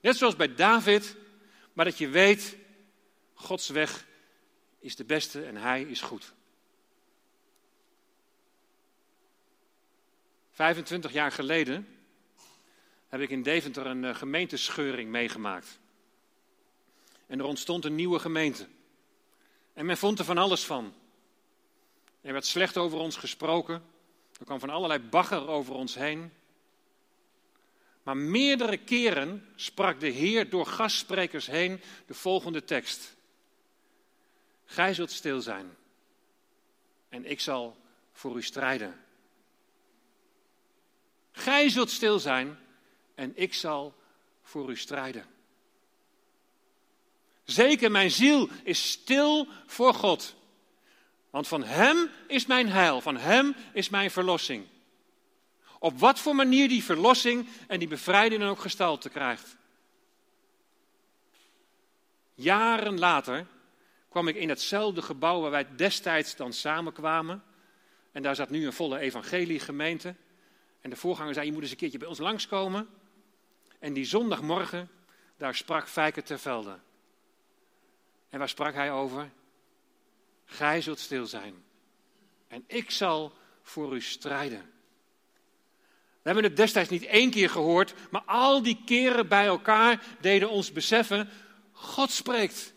net 0.00 0.16
zoals 0.16 0.36
bij 0.36 0.54
David, 0.54 1.16
maar 1.72 1.84
dat 1.84 1.98
je 1.98 2.08
weet, 2.08 2.56
Gods 3.34 3.68
weg 3.68 4.06
is 4.78 4.96
de 4.96 5.04
beste 5.04 5.44
en 5.44 5.56
Hij 5.56 5.82
is 5.82 6.00
goed. 6.00 6.34
25 10.50 11.12
jaar 11.12 11.32
geleden 11.32 11.88
heb 13.08 13.20
ik 13.20 13.30
in 13.30 13.42
Deventer 13.42 13.86
een 13.86 14.04
eh, 14.04 14.14
gemeentescheuring 14.14 15.10
meegemaakt. 15.10 15.78
En 17.26 17.38
er 17.38 17.44
ontstond 17.44 17.84
een 17.84 17.94
nieuwe 17.94 18.18
gemeente. 18.18 18.66
En 19.72 19.86
men 19.86 19.96
vond 19.96 20.18
er 20.18 20.24
van 20.24 20.38
alles 20.38 20.64
van. 20.64 20.94
Er 22.20 22.32
werd 22.32 22.46
slecht 22.46 22.76
over 22.76 22.98
ons 22.98 23.16
gesproken. 23.16 23.82
Er 24.38 24.44
kwam 24.44 24.60
van 24.60 24.70
allerlei 24.70 25.00
bagger 25.00 25.48
over 25.48 25.74
ons 25.74 25.94
heen. 25.94 26.32
Maar 28.02 28.16
meerdere 28.16 28.76
keren 28.76 29.52
sprak 29.54 30.00
de 30.00 30.08
Heer 30.08 30.50
door 30.50 30.66
gastsprekers 30.66 31.46
heen 31.46 31.80
de 32.06 32.14
volgende 32.14 32.64
tekst. 32.64 33.16
Gij 34.64 34.94
zult 34.94 35.10
stil 35.10 35.40
zijn 35.40 35.76
en 37.08 37.30
ik 37.30 37.40
zal 37.40 37.76
voor 38.12 38.36
u 38.36 38.42
strijden. 38.42 39.00
Gij 41.32 41.68
zult 41.68 41.90
stil 41.90 42.18
zijn 42.18 42.58
en 43.14 43.32
ik 43.34 43.54
zal 43.54 43.94
voor 44.42 44.70
u 44.70 44.76
strijden. 44.76 45.35
Zeker, 47.46 47.90
mijn 47.90 48.10
ziel 48.10 48.48
is 48.62 48.90
stil 48.90 49.48
voor 49.66 49.94
God. 49.94 50.34
Want 51.30 51.48
van 51.48 51.64
Hem 51.64 52.10
is 52.26 52.46
mijn 52.46 52.68
heil, 52.68 53.00
van 53.00 53.16
Hem 53.16 53.54
is 53.72 53.88
mijn 53.88 54.10
verlossing. 54.10 54.66
Op 55.78 55.98
wat 55.98 56.18
voor 56.18 56.34
manier 56.34 56.68
die 56.68 56.84
verlossing 56.84 57.48
en 57.68 57.78
die 57.78 57.88
bevrijding 57.88 58.40
dan 58.40 58.50
ook 58.50 58.60
gestalte 58.60 59.08
krijgt. 59.08 59.56
Jaren 62.34 62.98
later 62.98 63.46
kwam 64.08 64.28
ik 64.28 64.36
in 64.36 64.48
hetzelfde 64.48 65.02
gebouw 65.02 65.40
waar 65.40 65.50
wij 65.50 65.66
destijds 65.76 66.36
dan 66.36 66.52
samenkwamen. 66.52 67.42
En 68.12 68.22
daar 68.22 68.34
zat 68.34 68.50
nu 68.50 68.66
een 68.66 68.72
volle 68.72 68.98
evangeliegemeente. 68.98 70.14
En 70.80 70.90
de 70.90 70.96
voorganger 70.96 71.34
zei, 71.34 71.46
je 71.46 71.52
moet 71.52 71.62
eens 71.62 71.70
een 71.70 71.76
keertje 71.76 71.98
bij 71.98 72.08
ons 72.08 72.18
langskomen. 72.18 72.88
En 73.78 73.92
die 73.92 74.04
zondagmorgen, 74.04 74.90
daar 75.36 75.54
sprak 75.54 75.88
Fijke 75.88 76.22
Tervelde. 76.22 76.78
En 78.28 78.38
waar 78.38 78.48
sprak 78.48 78.74
hij 78.74 78.92
over? 78.92 79.30
Gij 80.44 80.80
zult 80.80 80.98
stil 80.98 81.26
zijn. 81.26 81.64
En 82.48 82.64
ik 82.66 82.90
zal 82.90 83.32
voor 83.62 83.94
u 83.94 84.00
strijden. 84.00 84.70
We 86.26 86.32
hebben 86.32 86.44
het 86.44 86.56
destijds 86.56 86.90
niet 86.90 87.04
één 87.04 87.30
keer 87.30 87.50
gehoord, 87.50 87.94
maar 88.10 88.22
al 88.24 88.62
die 88.62 88.82
keren 88.84 89.28
bij 89.28 89.46
elkaar 89.46 90.02
deden 90.20 90.50
ons 90.50 90.72
beseffen, 90.72 91.30
God 91.72 92.10
spreekt. 92.10 92.74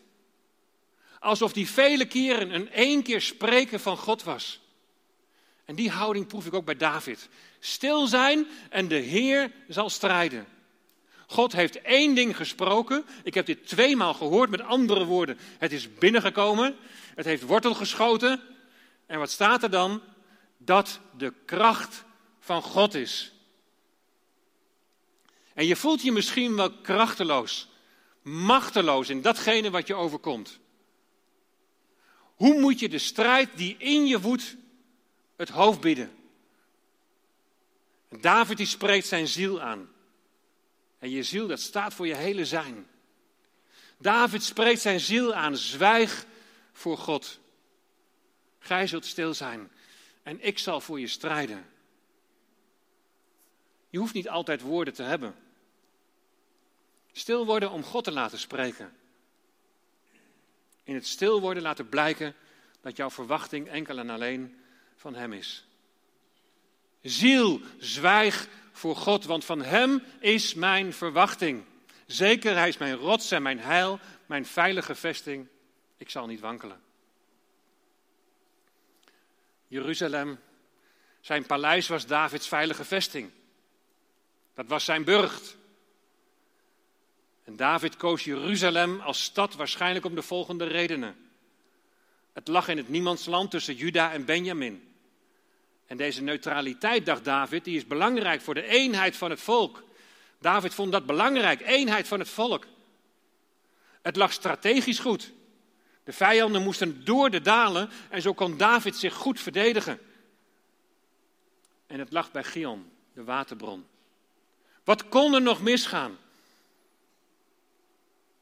Alsof 1.20 1.54
die 1.54 1.70
vele 1.70 2.06
keren 2.06 2.54
een 2.54 2.72
één 2.72 3.04
keer 3.04 3.22
spreken 3.22 3.80
van 3.80 3.98
God 3.98 4.24
was. 4.24 4.62
En 5.66 5.76
die 5.76 5.90
houding 5.90 6.28
proef 6.28 6.46
ik 6.46 6.54
ook 6.54 6.66
bij 6.66 6.78
David. 6.78 7.30
Stil 7.60 8.08
zijn 8.08 8.48
en 8.70 8.88
de 8.88 8.96
Heer 8.96 9.52
zal 9.68 9.90
strijden. 9.90 10.48
God 11.30 11.52
heeft 11.52 11.82
één 11.82 12.16
ding 12.16 12.36
gesproken. 12.36 13.06
Ik 13.24 13.34
heb 13.34 13.46
dit 13.46 13.68
tweemaal 13.68 14.14
gehoord. 14.14 14.50
Met 14.50 14.62
andere 14.62 15.06
woorden, 15.06 15.38
het 15.58 15.72
is 15.72 15.94
binnengekomen. 15.94 16.76
Het 17.16 17.26
heeft 17.26 17.44
wortel 17.44 17.74
geschoten. 17.74 18.42
En 19.06 19.20
wat 19.20 19.32
staat 19.32 19.64
er 19.64 19.70
dan? 19.70 20.02
Dat 20.58 21.00
de 21.18 21.34
kracht 21.46 22.04
van 22.40 22.62
God 22.62 22.94
is. 22.94 23.34
En 25.54 25.66
je 25.66 25.76
voelt 25.76 26.02
je 26.02 26.12
misschien 26.12 26.56
wel 26.56 26.72
krachteloos, 26.72 27.68
machteloos 28.22 29.10
in 29.10 29.22
datgene 29.22 29.70
wat 29.70 29.88
je 29.88 29.96
overkomt. 29.96 30.60
Hoe 32.36 32.60
moet 32.60 32.80
je 32.80 32.90
de 32.90 33.00
strijd 33.00 33.50
die 33.56 33.76
in 33.78 34.06
je 34.06 34.20
woedt 34.20 34.56
het 35.36 35.50
hoofd 35.50 35.80
bieden? 35.80 36.12
David 38.20 38.58
die 38.58 38.66
spreekt 38.66 39.08
zijn 39.08 39.28
ziel 39.28 39.62
aan. 39.62 39.98
En 41.00 41.10
je 41.10 41.24
ziel, 41.24 41.48
dat 41.48 41.60
staat 41.60 41.94
voor 41.94 42.08
je 42.08 42.16
hele 42.16 42.46
zijn. 42.46 42.88
David 43.98 44.44
spreekt 44.44 44.82
zijn 44.82 45.00
ziel 45.00 45.34
aan, 45.34 45.58
zwijg 45.58 46.26
voor 46.72 46.98
God. 46.98 47.40
Gij 48.60 48.88
zult 48.88 49.06
stil 49.06 49.34
zijn 49.34 49.72
en 50.24 50.46
ik 50.46 50.60
zal 50.60 50.82
voor 50.82 51.00
je 51.00 51.08
strijden. 51.08 51.66
Je 53.90 53.98
hoeft 53.98 54.14
niet 54.14 54.30
altijd 54.30 54.62
woorden 54.62 54.94
te 54.94 55.04
hebben. 55.04 55.36
Stil 57.12 57.46
worden 57.46 57.72
om 57.72 57.84
God 57.84 58.04
te 58.04 58.12
laten 58.12 58.40
spreken. 58.40 58.94
In 60.84 60.96
het 60.96 61.08
stil 61.08 61.42
worden 61.42 61.64
laten 61.64 61.90
blijken 61.90 62.36
dat 62.82 62.96
jouw 62.96 63.10
verwachting 63.10 63.68
enkel 63.68 63.98
en 63.98 64.10
alleen 64.10 64.60
van 64.96 65.16
Hem 65.16 65.34
is. 65.34 65.66
Ziel, 67.02 67.62
zwijg 67.78 68.48
voor 68.80 68.96
God, 68.96 69.26
want 69.26 69.46
van 69.46 69.62
Hem 69.62 70.04
is 70.20 70.54
mijn 70.54 70.94
verwachting. 70.94 71.64
Zeker, 72.06 72.56
Hij 72.56 72.68
is 72.68 72.78
mijn 72.78 72.96
rots 72.96 73.32
en 73.32 73.42
mijn 73.42 73.60
heil, 73.60 74.00
mijn 74.26 74.46
veilige 74.46 74.96
vesting. 74.96 75.48
Ik 75.98 76.10
zal 76.10 76.28
niet 76.28 76.40
wankelen. 76.40 76.82
Jeruzalem, 79.68 80.40
zijn 81.22 81.46
paleis 81.46 81.88
was 81.88 82.06
Davids 82.06 82.48
veilige 82.48 82.84
vesting. 82.86 83.32
Dat 84.54 84.68
was 84.68 84.86
zijn 84.86 85.04
burcht. 85.04 85.58
En 87.44 87.56
David 87.56 87.98
koos 87.98 88.24
Jeruzalem 88.24 89.00
als 89.00 89.24
stad 89.24 89.54
waarschijnlijk 89.54 90.06
om 90.06 90.16
de 90.16 90.22
volgende 90.22 90.66
redenen. 90.66 91.30
Het 92.34 92.48
lag 92.48 92.68
in 92.68 92.78
het 92.78 92.90
niemandsland 92.90 93.52
tussen 93.52 93.76
Juda 93.76 94.12
en 94.12 94.26
Benjamin. 94.26 94.89
En 95.90 95.98
deze 95.98 96.22
neutraliteit, 96.22 97.06
dacht 97.06 97.24
David, 97.24 97.64
die 97.64 97.78
is 97.78 97.88
belangrijk 97.88 98.42
voor 98.42 98.54
de 98.54 98.66
eenheid 98.66 99.18
van 99.18 99.30
het 99.30 99.42
volk. 99.42 99.84
David 100.40 100.74
vond 100.74 100.92
dat 100.92 101.06
belangrijk, 101.06 101.62
eenheid 101.62 102.08
van 102.08 102.20
het 102.20 102.30
volk. 102.30 102.68
Het 104.02 104.16
lag 104.16 104.34
strategisch 104.34 105.00
goed. 105.00 105.32
De 106.04 106.14
vijanden 106.14 106.64
moesten 106.64 107.06
door 107.06 107.30
de 107.30 107.42
dalen 107.42 107.90
en 108.10 108.22
zo 108.22 108.34
kon 108.34 108.58
David 108.58 108.96
zich 108.96 109.14
goed 109.14 109.40
verdedigen. 109.40 110.00
En 111.88 112.00
het 112.00 112.12
lag 112.12 112.32
bij 112.32 112.44
Gion, 112.44 112.92
de 113.14 113.24
waterbron. 113.24 113.86
Wat 114.84 115.08
kon 115.08 115.34
er 115.34 115.42
nog 115.42 115.62
misgaan? 115.62 116.18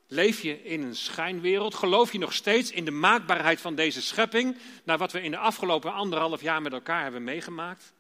Leef 0.08 0.42
je 0.42 0.64
in 0.64 0.82
een 0.82 0.96
schijnwereld? 0.96 1.76
Geloof 1.76 2.12
je 2.12 2.18
nog 2.18 2.34
steeds 2.34 2.72
in 2.72 2.86
de 2.86 2.92
maakbaarheid 2.92 3.62
van 3.62 3.76
deze 3.76 4.02
schepping, 4.02 4.58
naar 4.84 4.98
wat 4.98 5.12
we 5.12 5.22
in 5.22 5.32
de 5.32 5.38
afgelopen 5.38 5.94
anderhalf 5.94 6.42
jaar 6.42 6.62
met 6.62 6.74
elkaar 6.74 7.04
hebben 7.04 7.24
meegemaakt? 7.24 7.94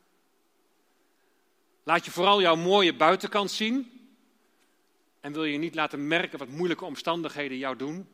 Laat 1.84 2.06
je 2.06 2.12
vooral 2.12 2.42
jouw 2.42 2.56
mooie 2.56 2.96
buitenkant 2.96 3.52
zien 3.52 3.92
en 5.20 5.34
wil 5.34 5.44
je 5.44 5.58
niet 5.58 5.76
laten 5.76 6.08
merken 6.08 6.40
wat 6.40 6.48
moeilijke 6.48 6.86
omstandigheden 6.86 7.58
jou 7.58 7.76
doen? 7.76 8.08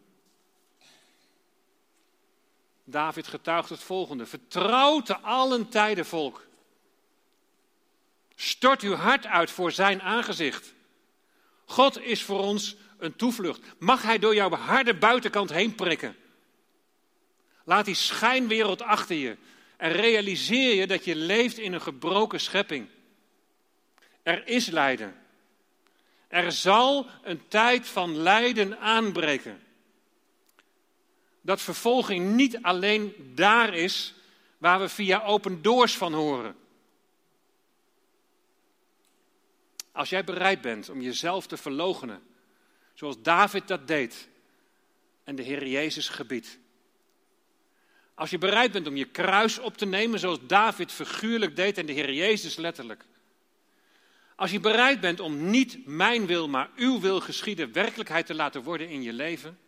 David 2.84 3.28
getuigt 3.28 3.70
het 3.70 3.84
volgende: 3.84 4.26
Vertrouw 4.26 5.02
te 5.02 5.18
allen 5.18 5.70
tijden, 5.70 6.06
volk. 6.06 6.48
Stort 8.36 8.82
uw 8.82 8.94
hart 8.94 9.26
uit 9.26 9.52
voor 9.52 9.72
zijn 9.72 10.02
aangezicht. 10.02 10.74
God 11.66 12.02
is 12.02 12.24
voor 12.24 12.40
ons 12.40 12.76
een 13.04 13.16
toevlucht. 13.16 13.62
Mag 13.80 14.02
hij 14.02 14.20
door 14.20 14.36
jouw 14.36 14.50
harde 14.50 14.94
buitenkant 14.94 15.50
heen 15.50 15.76
prikken. 15.76 16.16
Laat 17.64 17.86
die 17.86 17.96
schijnwereld 17.96 18.82
achter 18.82 19.16
je. 19.16 19.38
En 19.78 19.92
realiseer 19.92 20.76
je 20.76 20.88
dat 20.88 21.06
je 21.06 21.16
leeft 21.16 21.58
in 21.58 21.74
een 21.74 21.82
gebroken 21.82 22.40
schepping. 22.40 22.88
Er 24.24 24.48
is 24.48 24.68
lijden. 24.68 25.16
Er 26.28 26.52
zal 26.52 27.08
een 27.24 27.48
tijd 27.48 27.88
van 27.88 28.18
lijden 28.18 28.80
aanbreken. 28.80 29.64
Dat 31.42 31.62
vervolging 31.62 32.36
niet 32.36 32.62
alleen 32.62 33.32
daar 33.36 33.74
is 33.74 34.14
waar 34.58 34.80
we 34.80 34.90
via 34.90 35.24
open 35.24 35.62
doors 35.62 35.98
van 35.98 36.14
horen. 36.14 36.56
Als 39.92 40.10
jij 40.10 40.24
bereid 40.24 40.62
bent 40.62 40.90
om 40.90 41.02
jezelf 41.02 41.48
te 41.48 41.58
verloochenen 41.58 42.33
Zoals 42.94 43.22
David 43.22 43.68
dat 43.68 43.88
deed. 43.88 44.30
En 45.24 45.36
de 45.36 45.44
Heer 45.44 45.68
Jezus 45.68 46.10
gebiedt. 46.10 46.58
Als 48.16 48.30
je 48.30 48.38
bereid 48.38 48.72
bent 48.72 48.88
om 48.88 48.96
je 48.96 49.06
kruis 49.06 49.60
op 49.60 49.78
te 49.78 49.86
nemen, 49.86 50.20
zoals 50.20 50.40
David 50.48 50.92
figuurlijk 50.92 51.56
deed 51.56 51.78
en 51.78 51.86
de 51.86 51.94
Heer 51.94 52.14
Jezus 52.14 52.56
letterlijk. 52.56 53.06
Als 54.36 54.52
je 54.52 54.60
bereid 54.60 55.00
bent 55.00 55.20
om 55.20 55.50
niet 55.50 55.86
mijn 55.86 56.26
wil, 56.26 56.48
maar 56.48 56.70
uw 56.76 57.00
wil 57.00 57.20
geschieden 57.20 57.72
werkelijkheid 57.72 58.26
te 58.26 58.34
laten 58.34 58.64
worden 58.64 58.90
in 58.90 59.02
je 59.02 59.14
leven, 59.14 59.60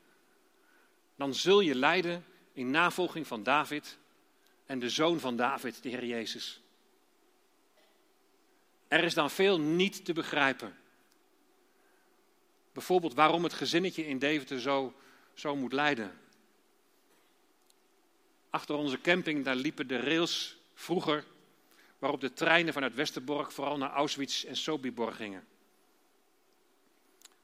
dan 1.16 1.34
zul 1.34 1.60
je 1.60 1.76
lijden 1.76 2.26
in 2.54 2.72
navolging 2.72 3.28
van 3.28 3.44
David 3.44 3.98
en 4.66 4.80
de 4.80 4.90
zoon 4.90 5.20
van 5.20 5.36
David, 5.36 5.84
de 5.84 5.90
Heer 5.90 6.06
Jezus. 6.06 6.62
Er 8.88 9.04
is 9.04 9.14
dan 9.14 9.30
veel 9.30 9.60
niet 9.60 10.06
te 10.06 10.14
begrijpen. 10.14 10.78
Bijvoorbeeld 12.76 13.14
waarom 13.14 13.44
het 13.44 13.54
gezinnetje 13.54 14.08
in 14.08 14.20
Deventer 14.20 14.62
zo, 14.62 14.94
zo 15.34 15.56
moet 15.56 15.74
lijden. 15.74 16.20
Achter 18.50 18.76
onze 18.76 19.02
camping, 19.02 19.46
daar 19.46 19.56
liepen 19.56 19.88
de 19.88 20.00
rails 20.00 20.58
vroeger, 20.74 21.26
waarop 22.00 22.22
de 22.22 22.34
treinen 22.34 22.74
vanuit 22.74 22.96
Westerbork 22.96 23.52
vooral 23.52 23.78
naar 23.78 23.92
Auschwitz 23.92 24.44
en 24.44 24.56
Sobibor 24.56 25.12
gingen. 25.12 25.48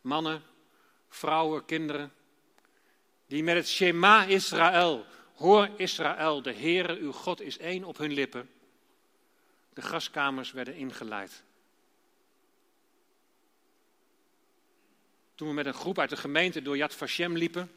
Mannen, 0.02 0.44
vrouwen, 1.10 1.66
kinderen, 1.66 2.14
die 3.28 3.44
met 3.44 3.56
het 3.56 3.68
Shema 3.68 4.24
Israël, 4.24 5.06
hoor 5.36 5.70
Israël, 5.78 6.42
de 6.42 6.54
Heere 6.54 6.98
uw 6.98 7.12
God 7.12 7.42
is 7.42 7.58
één 7.58 7.84
op 7.84 7.98
hun 7.98 8.12
lippen, 8.12 8.50
de 9.74 9.82
gaskamers 9.82 10.52
werden 10.52 10.76
ingeleid. 10.76 11.44
Toen 15.42 15.50
we 15.50 15.56
met 15.56 15.66
een 15.66 15.74
groep 15.74 16.00
uit 16.00 16.10
de 16.10 16.18
gemeente 16.18 16.62
door 16.62 16.78
Yad 16.78 16.94
Vashem 16.94 17.38
liepen, 17.38 17.72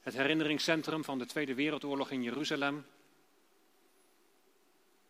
het 0.00 0.14
herinneringscentrum 0.14 1.04
van 1.04 1.18
de 1.18 1.26
Tweede 1.26 1.54
Wereldoorlog 1.54 2.10
in 2.10 2.22
Jeruzalem, 2.22 2.86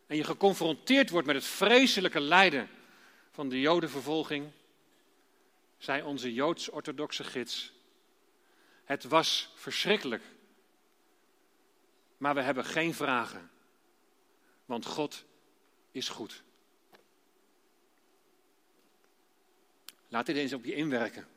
en 0.07 0.15
je 0.15 0.23
geconfronteerd 0.23 1.09
wordt 1.09 1.27
met 1.27 1.35
het 1.35 1.45
vreselijke 1.45 2.19
lijden 2.19 2.69
van 3.31 3.49
de 3.49 3.59
Jodenvervolging, 3.59 4.51
zei 5.77 6.03
onze 6.03 6.33
Joods-orthodoxe 6.33 7.23
gids: 7.23 7.73
Het 8.83 9.03
was 9.03 9.51
verschrikkelijk, 9.55 10.23
maar 12.17 12.35
we 12.35 12.41
hebben 12.41 12.65
geen 12.65 12.93
vragen, 12.93 13.51
want 14.65 14.85
God 14.85 15.25
is 15.91 16.09
goed. 16.09 16.43
Laat 20.07 20.25
dit 20.25 20.35
eens 20.35 20.53
op 20.53 20.65
je 20.65 20.75
inwerken. 20.75 21.33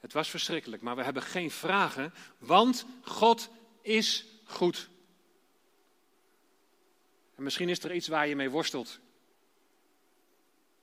Het 0.00 0.12
was 0.12 0.30
verschrikkelijk, 0.30 0.82
maar 0.82 0.96
we 0.96 1.02
hebben 1.02 1.22
geen 1.22 1.50
vragen, 1.50 2.14
want 2.38 2.86
God 3.02 3.50
is 3.82 4.26
goed. 4.44 4.88
En 7.34 7.42
misschien 7.42 7.68
is 7.68 7.82
er 7.82 7.94
iets 7.94 8.08
waar 8.08 8.28
je 8.28 8.36
mee 8.36 8.50
worstelt. 8.50 8.98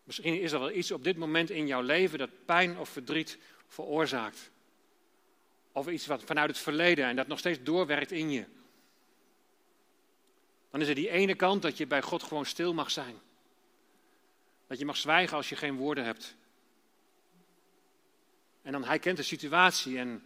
Misschien 0.04 0.42
is 0.42 0.52
er 0.52 0.60
wel 0.60 0.72
iets 0.72 0.92
op 0.92 1.04
dit 1.04 1.18
moment 1.18 1.50
in 1.50 1.68
jouw 1.68 1.82
leven 1.82 2.20
dat 2.20 2.46
pijn 2.46 2.78
of 2.78 2.90
verdriet 2.90 3.38
veroorzaakt. 3.68 4.52
Of 5.72 5.88
iets 5.88 6.06
wat 6.06 6.24
vanuit 6.24 6.50
het 6.50 6.60
verleden 6.60 7.06
en 7.06 7.16
dat 7.16 7.28
nog 7.28 7.40
steeds 7.40 7.60
doorwerkt 7.64 8.12
in 8.12 8.32
je. 8.32 8.46
Dan 10.72 10.82
is 10.82 10.88
er 10.88 10.96
die 10.96 11.10
ene 11.10 11.36
kant 11.36 11.62
dat 11.62 11.78
je 11.78 11.88
bij 11.88 12.02
God 12.02 12.24
gewoon 12.24 12.46
stil 12.46 12.74
mag 12.74 12.92
zijn. 12.92 13.20
Dat 14.68 14.80
je 14.80 14.86
mag 14.86 14.98
zwijgen 14.98 15.38
als 15.38 15.50
je 15.50 15.56
geen 15.56 15.76
woorden 15.76 16.04
hebt. 16.04 16.36
En 18.68 18.74
dan 18.74 18.84
hij 18.84 19.00
kent 19.00 19.18
de 19.18 19.24
situatie 19.24 19.98
en, 19.98 20.24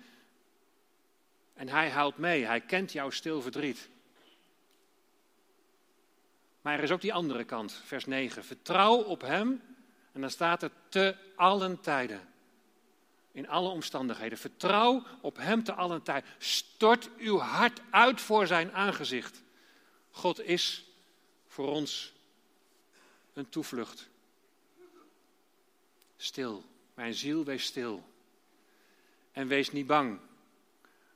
en 1.53 1.69
hij 1.69 1.89
huilt 1.89 2.17
mee. 2.17 2.45
Hij 2.45 2.61
kent 2.61 2.91
jouw 2.91 3.09
stil 3.09 3.41
verdriet. 3.41 3.89
Maar 6.61 6.77
er 6.77 6.83
is 6.83 6.91
ook 6.91 7.01
die 7.01 7.13
andere 7.13 7.43
kant, 7.43 7.73
vers 7.73 8.05
9. 8.05 8.43
Vertrouw 8.43 8.95
op 8.95 9.21
hem. 9.21 9.61
En 10.11 10.21
dan 10.21 10.29
staat 10.29 10.63
er 10.63 10.71
te 10.89 11.15
allen 11.35 11.81
tijden. 11.81 12.29
In 13.31 13.49
alle 13.49 13.69
omstandigheden. 13.69 14.37
Vertrouw 14.37 15.03
op 15.21 15.37
hem 15.37 15.63
te 15.63 15.73
allen 15.73 16.03
tijden. 16.03 16.29
Stort 16.37 17.09
uw 17.17 17.37
hart 17.37 17.81
uit 17.89 18.21
voor 18.21 18.47
zijn 18.47 18.71
aangezicht. 18.71 19.41
God 20.11 20.39
is 20.39 20.85
voor 21.47 21.67
ons 21.67 22.13
een 23.33 23.49
toevlucht. 23.49 24.09
Stil, 26.17 26.63
mijn 26.93 27.13
ziel, 27.13 27.43
wees 27.43 27.65
stil. 27.65 28.09
En 29.31 29.47
wees 29.47 29.71
niet 29.71 29.87
bang 29.87 30.19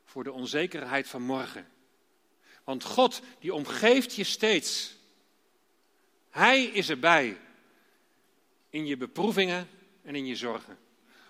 voor 0.06 0.24
de 0.24 0.32
onzekerheid 0.32 1.08
van 1.08 1.22
morgen. 1.22 1.68
Want 2.64 2.84
God, 2.84 3.22
die 3.40 3.54
omgeeft 3.54 4.16
je 4.16 4.24
steeds. 4.24 4.96
Hij 6.30 6.64
is 6.64 6.90
erbij 6.90 7.38
in 8.70 8.86
je 8.86 8.98
beproevingen 8.98 9.70
en 10.02 10.16
in 10.16 10.26
je 10.26 10.36
zorgen. 10.36 10.78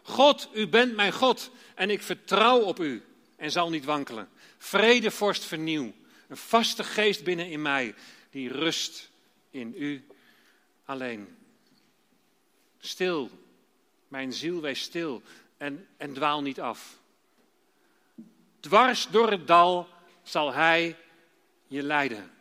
God, 0.04 0.50
u 0.54 0.68
bent 0.68 0.96
mijn 0.96 1.14
God 1.14 1.52
en 1.76 1.90
ik 1.90 2.02
vertrouw 2.02 2.60
op 2.60 2.80
u 2.80 3.04
en 3.36 3.52
zal 3.52 3.70
niet 3.70 3.86
wankelen. 3.86 4.30
Vrede, 4.58 5.12
vorst, 5.12 5.44
vernieuw. 5.44 5.94
Een 6.28 6.38
vaste 6.38 6.84
geest 6.84 7.24
binnen 7.24 7.50
in 7.50 7.62
mij 7.62 7.96
die 8.30 8.52
rust 8.52 9.10
in 9.50 9.74
u 9.78 10.08
alleen. 10.86 11.38
Stil, 12.80 13.30
mijn 14.08 14.34
ziel, 14.34 14.62
wees 14.62 14.82
stil 14.82 15.22
en, 15.58 15.88
en 15.98 16.14
dwaal 16.14 16.42
niet 16.42 16.62
af. 16.62 16.98
Dwars 18.60 19.08
door 19.08 19.32
het 19.32 19.48
dal 19.48 19.88
zal 20.24 20.54
hij 20.54 20.96
je 21.68 21.84
leiden. 21.84 22.32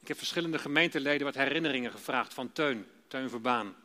Ik 0.00 0.08
heb 0.08 0.18
verschillende 0.18 0.58
gemeenteleden 0.58 1.26
wat 1.26 1.34
herinneringen 1.34 1.90
gevraagd 1.90 2.34
van 2.34 2.52
Teun, 2.52 2.86
Teun 3.08 3.30
Verbaan. 3.30 3.76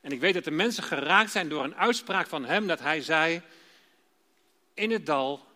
En 0.00 0.12
ik 0.12 0.20
weet 0.20 0.34
dat 0.34 0.44
de 0.44 0.50
mensen 0.50 0.82
geraakt 0.82 1.30
zijn 1.30 1.48
door 1.48 1.64
een 1.64 1.76
uitspraak 1.76 2.26
van 2.26 2.44
hem 2.44 2.66
dat 2.66 2.80
hij 2.80 3.00
zei, 3.00 3.42
in 4.74 4.90
het 4.90 5.06
dal, 5.06 5.46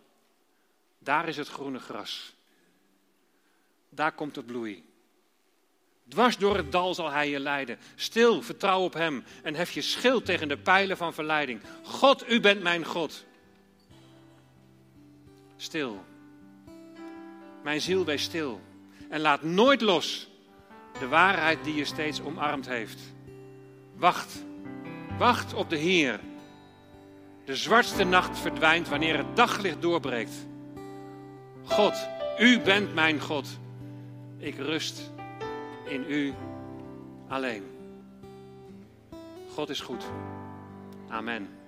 daar 0.98 1.28
is 1.28 1.36
het 1.36 1.48
groene 1.48 1.78
gras. 1.78 2.34
Daar 3.88 4.12
komt 4.12 4.36
het 4.36 4.46
bloei. 4.46 4.91
Dwars 6.12 6.36
door 6.36 6.56
het 6.56 6.72
dal 6.72 6.94
zal 6.94 7.10
hij 7.10 7.30
je 7.30 7.40
leiden. 7.40 7.78
Stil, 7.94 8.42
vertrouw 8.42 8.80
op 8.80 8.94
hem 8.94 9.24
en 9.42 9.54
hef 9.54 9.70
je 9.70 9.82
schild 9.82 10.24
tegen 10.24 10.48
de 10.48 10.56
pijlen 10.56 10.96
van 10.96 11.14
verleiding. 11.14 11.60
God, 11.82 12.30
u 12.30 12.40
bent 12.40 12.62
mijn 12.62 12.84
God. 12.84 13.24
Stil. 15.56 16.04
Mijn 17.62 17.80
ziel, 17.80 18.04
wees 18.04 18.22
stil. 18.22 18.60
En 19.08 19.20
laat 19.20 19.42
nooit 19.42 19.80
los 19.80 20.28
de 20.98 21.08
waarheid 21.08 21.64
die 21.64 21.74
je 21.74 21.84
steeds 21.84 22.20
omarmd 22.20 22.68
heeft. 22.68 23.00
Wacht, 23.96 24.44
wacht 25.18 25.54
op 25.54 25.70
de 25.70 25.76
Heer. 25.76 26.20
De 27.44 27.56
zwartste 27.56 28.04
nacht 28.04 28.38
verdwijnt 28.38 28.88
wanneer 28.88 29.16
het 29.16 29.36
daglicht 29.36 29.82
doorbreekt. 29.82 30.46
God, 31.64 32.08
u 32.38 32.60
bent 32.60 32.94
mijn 32.94 33.20
God. 33.20 33.48
Ik 34.38 34.56
rust 34.56 35.11
in 35.92 36.04
u 36.08 36.34
alleen. 37.28 37.62
God 39.54 39.68
is 39.68 39.80
goed. 39.80 40.04
Amen. 41.08 41.61